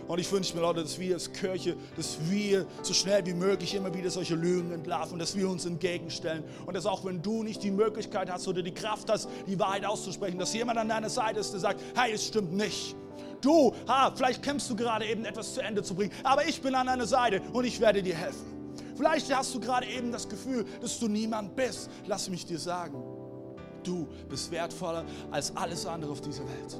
Und 0.08 0.20
ich 0.20 0.30
wünsche 0.30 0.54
mir, 0.54 0.62
Leute, 0.62 0.82
dass 0.82 0.98
wir 0.98 1.14
als 1.14 1.32
Kirche, 1.32 1.76
dass 1.96 2.18
wir 2.28 2.66
so 2.82 2.94
schnell 2.94 3.24
wie 3.26 3.34
möglich 3.34 3.74
immer 3.74 3.92
wieder 3.92 4.10
solche 4.10 4.34
Lügen 4.34 4.70
entlarven, 4.72 5.18
dass 5.18 5.36
wir 5.36 5.48
uns 5.48 5.64
entgegenstellen. 5.64 6.44
Und 6.64 6.74
dass 6.74 6.86
auch 6.86 7.04
wenn 7.04 7.22
du 7.22 7.42
nicht 7.42 7.62
die 7.62 7.70
Möglichkeit 7.70 8.30
hast 8.30 8.46
oder 8.46 8.62
die 8.62 8.72
Kraft 8.72 9.10
hast, 9.10 9.28
die 9.46 9.58
Wahrheit 9.58 9.84
auszusprechen, 9.84 10.38
dass 10.38 10.54
jemand 10.54 10.78
an 10.78 10.88
deiner 10.88 11.10
Seite 11.10 11.40
ist, 11.40 11.52
der 11.52 11.60
sagt, 11.60 11.80
hey, 11.96 12.12
es 12.12 12.26
stimmt 12.26 12.52
nicht. 12.52 12.94
Du, 13.40 13.74
ha, 13.88 14.12
vielleicht 14.14 14.42
kämpfst 14.42 14.70
du 14.70 14.76
gerade 14.76 15.06
eben 15.06 15.24
etwas 15.24 15.54
zu 15.54 15.60
Ende 15.60 15.82
zu 15.82 15.94
bringen, 15.94 16.12
aber 16.24 16.46
ich 16.46 16.60
bin 16.60 16.74
an 16.74 16.86
deiner 16.86 17.06
Seite 17.06 17.42
und 17.52 17.64
ich 17.64 17.80
werde 17.80 18.02
dir 18.02 18.14
helfen. 18.14 18.56
Vielleicht 18.96 19.34
hast 19.34 19.54
du 19.54 19.60
gerade 19.60 19.86
eben 19.86 20.10
das 20.10 20.28
Gefühl, 20.28 20.64
dass 20.80 20.98
du 20.98 21.06
niemand 21.06 21.54
bist. 21.54 21.90
Lass 22.06 22.30
mich 22.30 22.46
dir 22.46 22.58
sagen, 22.58 22.96
du 23.86 24.06
bist 24.28 24.50
wertvoller 24.50 25.04
als 25.30 25.54
alles 25.56 25.86
andere 25.86 26.12
auf 26.12 26.20
dieser 26.20 26.44
Welt. 26.44 26.76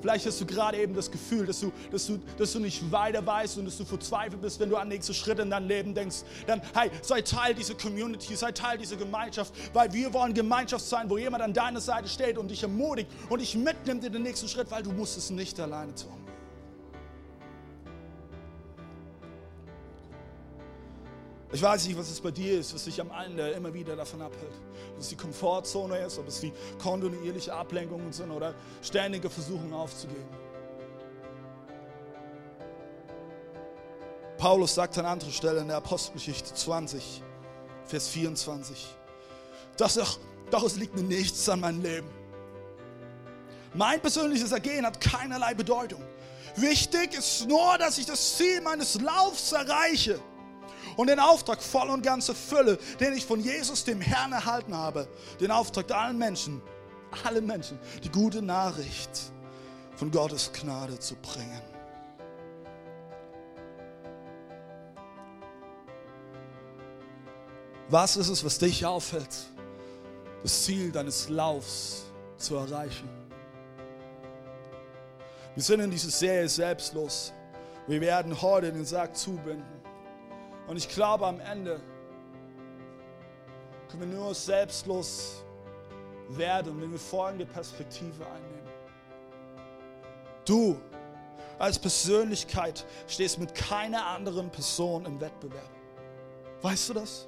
Vielleicht 0.00 0.26
hast 0.26 0.40
du 0.40 0.46
gerade 0.46 0.78
eben 0.78 0.94
das 0.94 1.10
Gefühl, 1.10 1.46
dass 1.46 1.60
du, 1.60 1.72
dass, 1.90 2.06
du, 2.06 2.20
dass 2.38 2.52
du 2.52 2.60
nicht 2.60 2.92
weiter 2.92 3.24
weißt 3.24 3.58
und 3.58 3.64
dass 3.64 3.76
du 3.76 3.84
verzweifelt 3.84 4.40
bist, 4.40 4.60
wenn 4.60 4.70
du 4.70 4.76
an 4.76 4.88
nächste 4.88 5.14
Schritte 5.14 5.42
in 5.42 5.50
deinem 5.50 5.68
Leben 5.68 5.94
denkst. 5.94 6.18
Dann, 6.46 6.60
hey, 6.74 6.90
sei 7.02 7.22
Teil 7.22 7.54
dieser 7.54 7.74
Community, 7.74 8.36
sei 8.36 8.52
Teil 8.52 8.78
dieser 8.78 8.96
Gemeinschaft, 8.96 9.52
weil 9.72 9.92
wir 9.92 10.12
wollen 10.12 10.34
Gemeinschaft 10.34 10.84
sein, 10.84 11.08
wo 11.08 11.18
jemand 11.18 11.42
an 11.42 11.52
deiner 11.52 11.80
Seite 11.80 12.08
steht 12.08 12.38
und 12.38 12.50
dich 12.50 12.62
ermutigt 12.62 13.10
und 13.28 13.40
dich 13.40 13.56
mitnimmt 13.56 14.04
in 14.04 14.12
den 14.12 14.22
nächsten 14.22 14.48
Schritt, 14.48 14.70
weil 14.70 14.82
du 14.82 14.92
musst 14.92 15.16
es 15.16 15.30
nicht 15.30 15.58
alleine 15.58 15.94
tun. 15.94 16.25
Ich 21.52 21.62
weiß 21.62 21.86
nicht, 21.86 21.96
was 21.96 22.10
es 22.10 22.20
bei 22.20 22.32
dir 22.32 22.58
ist, 22.58 22.74
was 22.74 22.84
dich 22.84 23.00
am 23.00 23.10
Ende 23.24 23.50
immer 23.50 23.72
wieder 23.72 23.94
davon 23.94 24.20
abhält. 24.20 24.52
Ob 24.94 25.00
es 25.00 25.08
die 25.08 25.16
Komfortzone 25.16 25.98
ist, 25.98 26.18
ob 26.18 26.26
es 26.26 26.40
die 26.40 26.52
kontinuierliche 26.82 27.52
Ablenkungen 27.54 28.12
sind 28.12 28.30
oder 28.32 28.54
ständige 28.82 29.30
Versuchungen 29.30 29.72
aufzugeben. 29.72 30.26
Paulus 34.38 34.74
sagt 34.74 34.98
an 34.98 35.06
anderer 35.06 35.30
Stelle 35.30 35.60
in 35.60 35.68
der 35.68 35.76
Apostelgeschichte 35.78 36.52
20, 36.52 37.22
Vers 37.86 38.08
24, 38.08 38.86
dass 39.76 39.94
doch, 39.94 40.18
doch 40.50 40.64
es 40.64 40.76
liegt 40.76 40.96
mir 40.96 41.04
nichts 41.04 41.48
an 41.48 41.60
meinem 41.60 41.80
Leben. 41.80 42.10
Mein 43.72 44.00
persönliches 44.00 44.50
Ergehen 44.50 44.84
hat 44.84 45.00
keinerlei 45.00 45.54
Bedeutung. 45.54 46.02
Wichtig 46.56 47.14
ist 47.16 47.46
nur, 47.46 47.78
dass 47.78 47.98
ich 47.98 48.06
das 48.06 48.36
Ziel 48.36 48.60
meines 48.62 49.00
Laufs 49.00 49.52
erreiche 49.52 50.20
und 50.96 51.08
den 51.08 51.20
Auftrag 51.20 51.62
voll 51.62 51.88
und 51.90 52.02
ganz 52.02 52.28
erfülle, 52.28 52.78
den 53.00 53.12
ich 53.12 53.26
von 53.26 53.40
Jesus, 53.40 53.84
dem 53.84 54.00
Herrn, 54.00 54.32
erhalten 54.32 54.74
habe. 54.74 55.08
Den 55.40 55.50
Auftrag 55.50 55.90
allen 55.92 56.18
Menschen, 56.18 56.62
allen 57.24 57.46
Menschen, 57.46 57.78
die 58.02 58.10
gute 58.10 58.42
Nachricht 58.42 59.10
von 59.96 60.10
Gottes 60.10 60.50
Gnade 60.52 60.98
zu 60.98 61.14
bringen. 61.16 61.62
Was 67.88 68.16
ist 68.16 68.28
es, 68.28 68.44
was 68.44 68.58
dich 68.58 68.84
aufhält, 68.84 69.28
das 70.42 70.64
Ziel 70.64 70.90
deines 70.90 71.28
Laufs 71.28 72.02
zu 72.36 72.56
erreichen? 72.56 73.08
Wir 75.54 75.62
sind 75.62 75.80
in 75.80 75.90
dieser 75.90 76.10
Serie 76.10 76.48
selbstlos. 76.48 77.32
Wir 77.86 78.00
werden 78.00 78.42
heute 78.42 78.72
den 78.72 78.84
Sarg 78.84 79.16
zubinden. 79.16 79.75
Und 80.66 80.76
ich 80.76 80.88
glaube, 80.88 81.26
am 81.26 81.40
Ende 81.40 81.80
können 83.88 84.10
wir 84.10 84.18
nur 84.18 84.34
selbstlos 84.34 85.44
werden, 86.28 86.80
wenn 86.80 86.90
wir 86.90 86.98
folgende 86.98 87.46
Perspektive 87.46 88.26
einnehmen. 88.26 88.56
Du 90.44 90.80
als 91.58 91.78
Persönlichkeit 91.78 92.84
stehst 93.06 93.38
mit 93.38 93.54
keiner 93.54 94.06
anderen 94.06 94.50
Person 94.50 95.06
im 95.06 95.20
Wettbewerb. 95.20 95.70
Weißt 96.62 96.88
du 96.88 96.94
das? 96.94 97.26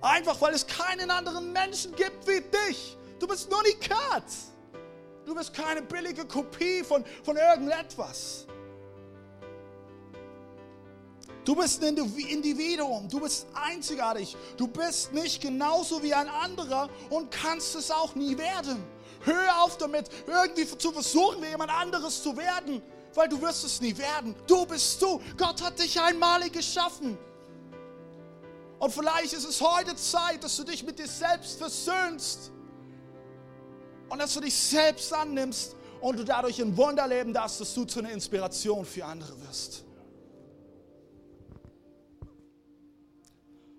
Einfach 0.00 0.40
weil 0.40 0.54
es 0.54 0.66
keinen 0.66 1.10
anderen 1.10 1.52
Menschen 1.52 1.94
gibt 1.96 2.26
wie 2.26 2.40
dich. 2.40 2.96
Du 3.18 3.26
bist 3.26 3.50
nur 3.50 3.60
Unikat. 3.60 4.24
Du 5.24 5.34
bist 5.34 5.54
keine 5.54 5.80
billige 5.82 6.26
Kopie 6.26 6.84
von, 6.84 7.04
von 7.22 7.36
irgendetwas. 7.36 8.46
Du 11.44 11.54
bist 11.54 11.84
ein 11.84 11.96
Individuum, 11.96 13.08
du 13.08 13.20
bist 13.20 13.46
einzigartig, 13.52 14.34
du 14.56 14.66
bist 14.66 15.12
nicht 15.12 15.42
genauso 15.42 16.02
wie 16.02 16.14
ein 16.14 16.28
anderer 16.28 16.88
und 17.10 17.30
kannst 17.30 17.74
es 17.74 17.90
auch 17.90 18.14
nie 18.14 18.36
werden. 18.38 18.82
Hör 19.24 19.62
auf 19.62 19.76
damit, 19.76 20.08
irgendwie 20.26 20.66
zu 20.66 20.92
versuchen, 20.92 21.42
wie 21.42 21.48
jemand 21.48 21.70
anderes 21.70 22.22
zu 22.22 22.36
werden, 22.36 22.82
weil 23.14 23.28
du 23.28 23.40
wirst 23.40 23.64
es 23.64 23.80
nie 23.80 23.96
werden. 23.96 24.34
Du 24.46 24.64
bist 24.64 25.00
du. 25.02 25.20
Gott 25.36 25.62
hat 25.62 25.78
dich 25.78 26.00
einmalig 26.00 26.52
geschaffen. 26.52 27.18
Und 28.78 28.92
vielleicht 28.92 29.32
ist 29.32 29.48
es 29.48 29.60
heute 29.60 29.96
Zeit, 29.96 30.42
dass 30.44 30.56
du 30.56 30.64
dich 30.64 30.84
mit 30.84 30.98
dir 30.98 31.08
selbst 31.08 31.58
versöhnst 31.58 32.50
und 34.08 34.18
dass 34.18 34.34
du 34.34 34.40
dich 34.40 34.54
selbst 34.54 35.12
annimmst 35.12 35.76
und 36.00 36.18
du 36.18 36.24
dadurch 36.24 36.60
ein 36.60 36.76
Wunder 36.76 37.06
leben 37.06 37.32
darfst, 37.32 37.60
dass 37.60 37.72
du 37.74 37.84
zu 37.84 38.00
einer 38.00 38.10
Inspiration 38.10 38.84
für 38.84 39.04
andere 39.04 39.40
wirst. 39.42 39.83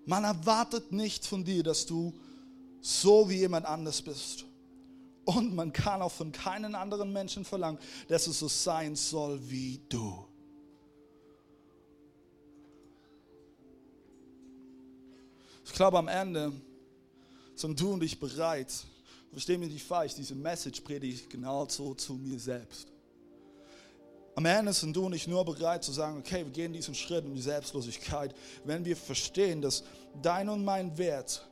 Man 0.06 0.24
erwartet 0.24 0.92
nicht 0.92 1.26
von 1.26 1.44
dir, 1.44 1.62
dass 1.62 1.84
du 1.84 2.14
so 2.80 3.28
wie 3.28 3.38
jemand 3.38 3.66
anders 3.66 4.00
bist. 4.00 4.44
Und 5.24 5.54
man 5.54 5.72
kann 5.72 6.00
auch 6.00 6.12
von 6.12 6.30
keinen 6.30 6.76
anderen 6.76 7.12
Menschen 7.12 7.44
verlangen, 7.44 7.80
dass 8.06 8.28
es 8.28 8.38
so 8.38 8.46
sein 8.46 8.94
soll 8.94 9.40
wie 9.50 9.80
du. 9.88 10.24
Ich 15.64 15.72
glaube, 15.72 15.98
am 15.98 16.06
Ende 16.06 16.52
sind 17.56 17.78
du 17.80 17.94
und 17.94 18.02
ich 18.04 18.20
bereit. 18.20 18.72
Versteh 19.32 19.58
mich 19.58 19.72
nicht 19.72 19.84
falsch, 19.84 20.14
diese 20.14 20.36
Message 20.36 20.80
predige 20.82 21.14
ich 21.14 21.28
genau 21.28 21.66
so 21.68 21.94
zu 21.94 22.14
mir 22.14 22.38
selbst. 22.38 22.95
Am 24.36 24.44
Ende 24.44 24.74
sind 24.74 24.94
du 24.94 25.06
und 25.06 25.14
ich 25.14 25.26
nur 25.26 25.46
bereit 25.46 25.82
zu 25.82 25.92
sagen, 25.92 26.18
okay, 26.18 26.44
wir 26.44 26.52
gehen 26.52 26.70
diesen 26.70 26.94
Schritt 26.94 27.24
in 27.24 27.34
die 27.34 27.40
Selbstlosigkeit, 27.40 28.34
wenn 28.64 28.84
wir 28.84 28.94
verstehen, 28.94 29.62
dass 29.62 29.82
dein 30.20 30.50
und 30.50 30.62
mein 30.62 30.98
Wert 30.98 31.48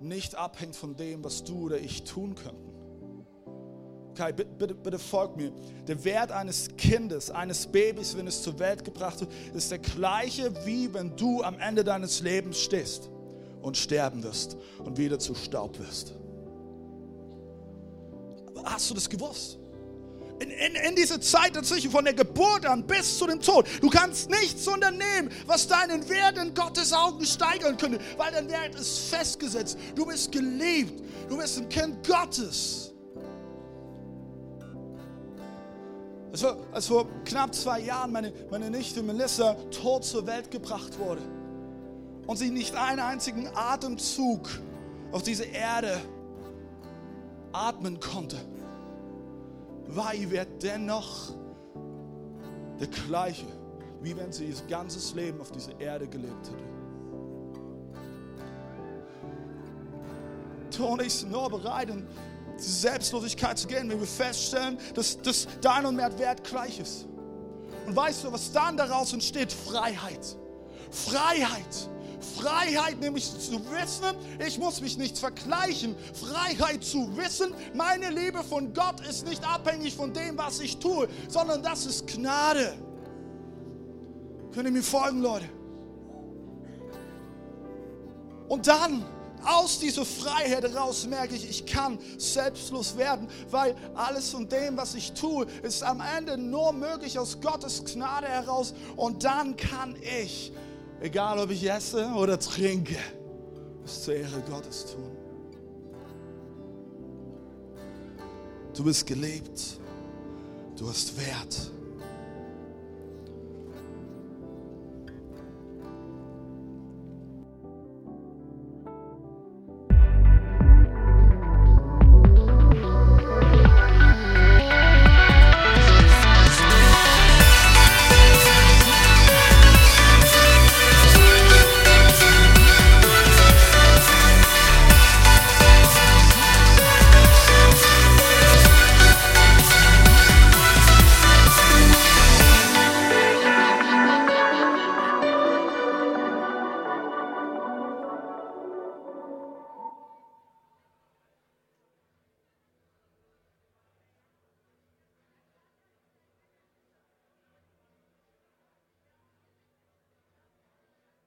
nicht 0.00 0.34
abhängt 0.34 0.74
von 0.74 0.96
dem, 0.96 1.22
was 1.22 1.44
du 1.44 1.66
oder 1.66 1.78
ich 1.78 2.02
tun 2.02 2.34
könnten. 2.34 3.24
Okay, 4.10 4.32
bitte, 4.32 4.50
bitte, 4.58 4.74
bitte 4.74 4.98
folg 4.98 5.36
mir. 5.36 5.52
Der 5.86 6.02
Wert 6.02 6.32
eines 6.32 6.68
Kindes, 6.76 7.30
eines 7.30 7.64
Babys, 7.68 8.16
wenn 8.16 8.26
es 8.26 8.42
zur 8.42 8.58
Welt 8.58 8.84
gebracht 8.84 9.20
wird, 9.20 9.30
ist 9.54 9.70
der 9.70 9.78
gleiche, 9.78 10.52
wie 10.66 10.92
wenn 10.92 11.14
du 11.16 11.44
am 11.44 11.60
Ende 11.60 11.84
deines 11.84 12.22
Lebens 12.22 12.58
stehst 12.58 13.08
und 13.62 13.76
sterben 13.76 14.20
wirst 14.24 14.56
und 14.84 14.98
wieder 14.98 15.20
zu 15.20 15.36
Staub 15.36 15.78
wirst. 15.78 16.14
Hast 18.64 18.90
du 18.90 18.94
das 18.94 19.08
gewusst? 19.08 19.59
In, 20.40 20.50
in, 20.50 20.74
in 20.74 20.96
dieser 20.96 21.20
Zeit 21.20 21.54
dazwischen, 21.54 21.90
von 21.90 22.02
der 22.02 22.14
Geburt 22.14 22.64
an 22.64 22.86
bis 22.86 23.18
zu 23.18 23.26
dem 23.26 23.40
Tod, 23.40 23.66
du 23.82 23.90
kannst 23.90 24.30
nichts 24.30 24.66
unternehmen, 24.66 25.30
was 25.46 25.68
deinen 25.68 26.08
Wert 26.08 26.38
in 26.38 26.54
Gottes 26.54 26.94
Augen 26.94 27.26
steigern 27.26 27.76
könnte, 27.76 27.98
weil 28.16 28.32
dein 28.32 28.48
Wert 28.48 28.74
ist 28.74 29.10
festgesetzt. 29.10 29.76
Du 29.94 30.06
bist 30.06 30.32
geliebt, 30.32 31.02
du 31.28 31.36
bist 31.36 31.58
ein 31.58 31.68
Kind 31.68 32.06
Gottes. 32.06 32.94
Als 36.32 36.40
vor, 36.40 36.56
als 36.72 36.86
vor 36.86 37.06
knapp 37.24 37.54
zwei 37.54 37.80
Jahren 37.80 38.12
meine, 38.12 38.32
meine 38.50 38.70
Nichte 38.70 39.02
Melissa 39.02 39.56
tot 39.70 40.04
zur 40.04 40.26
Welt 40.26 40.50
gebracht 40.50 40.98
wurde 40.98 41.20
und 42.26 42.36
sie 42.38 42.50
nicht 42.50 42.74
einen 42.76 43.00
einzigen 43.00 43.48
Atemzug 43.54 44.48
auf 45.12 45.22
diese 45.22 45.44
Erde 45.44 46.00
atmen 47.52 47.98
konnte, 48.00 48.36
war 49.94 50.14
ihr 50.14 50.30
Wert 50.30 50.62
dennoch 50.62 51.34
der 52.78 52.86
gleiche, 52.86 53.46
wie 54.00 54.16
wenn 54.16 54.32
sie 54.32 54.46
ihr 54.46 54.54
ganzes 54.68 55.14
Leben 55.14 55.40
auf 55.40 55.50
dieser 55.50 55.78
Erde 55.80 56.08
gelebt 56.08 56.48
hätte. 56.48 56.70
Ich 61.04 61.14
sind 61.14 61.30
nur 61.30 61.50
bereit, 61.50 61.90
in 61.90 62.06
diese 62.56 62.72
Selbstlosigkeit 62.72 63.58
zu 63.58 63.66
gehen, 63.68 63.90
wenn 63.90 64.00
wir 64.00 64.06
feststellen, 64.06 64.78
dass, 64.94 65.20
dass 65.20 65.46
dein 65.60 65.84
und 65.84 65.96
mein 65.96 66.18
Wert 66.18 66.42
gleich 66.42 66.80
ist. 66.80 67.06
Und 67.86 67.94
weißt 67.94 68.24
du, 68.24 68.32
was 68.32 68.50
dann 68.52 68.76
daraus 68.76 69.12
entsteht? 69.12 69.52
Freiheit. 69.52 70.36
Freiheit. 70.90 71.90
Freiheit 72.20 73.00
nämlich 73.00 73.30
zu 73.30 73.60
wissen, 73.70 74.16
ich 74.46 74.58
muss 74.58 74.80
mich 74.80 74.96
nicht 74.98 75.18
vergleichen. 75.18 75.94
Freiheit 76.14 76.84
zu 76.84 77.16
wissen, 77.16 77.52
meine 77.74 78.10
Liebe 78.10 78.42
von 78.44 78.72
Gott 78.74 79.00
ist 79.08 79.26
nicht 79.26 79.44
abhängig 79.44 79.94
von 79.94 80.12
dem, 80.12 80.36
was 80.38 80.60
ich 80.60 80.78
tue, 80.78 81.08
sondern 81.28 81.62
das 81.62 81.86
ist 81.86 82.06
Gnade. 82.06 82.74
Könnt 84.52 84.66
ihr 84.66 84.72
mir 84.72 84.82
folgen, 84.82 85.22
Leute? 85.22 85.46
Und 88.48 88.66
dann 88.66 89.04
aus 89.44 89.78
dieser 89.78 90.04
Freiheit 90.04 90.64
heraus 90.64 91.06
merke 91.06 91.34
ich, 91.34 91.48
ich 91.48 91.66
kann 91.66 91.98
selbstlos 92.18 92.96
werden, 92.96 93.28
weil 93.48 93.74
alles 93.94 94.30
von 94.30 94.48
dem, 94.48 94.76
was 94.76 94.94
ich 94.94 95.12
tue, 95.12 95.46
ist 95.62 95.82
am 95.82 96.02
Ende 96.16 96.36
nur 96.36 96.72
möglich 96.72 97.18
aus 97.18 97.40
Gottes 97.40 97.84
Gnade 97.84 98.26
heraus. 98.26 98.74
Und 98.96 99.24
dann 99.24 99.56
kann 99.56 99.96
ich 100.02 100.52
Egal 101.00 101.38
ob 101.38 101.50
ich 101.50 101.68
esse 101.68 102.06
oder 102.08 102.38
trinke, 102.38 102.96
es 103.84 104.04
zur 104.04 104.14
Ehre 104.14 104.42
Gottes 104.50 104.86
tun. 104.86 105.10
Du 108.76 108.84
bist 108.84 109.06
geliebt. 109.06 109.80
Du 110.76 110.88
hast 110.88 111.16
Wert. 111.16 111.70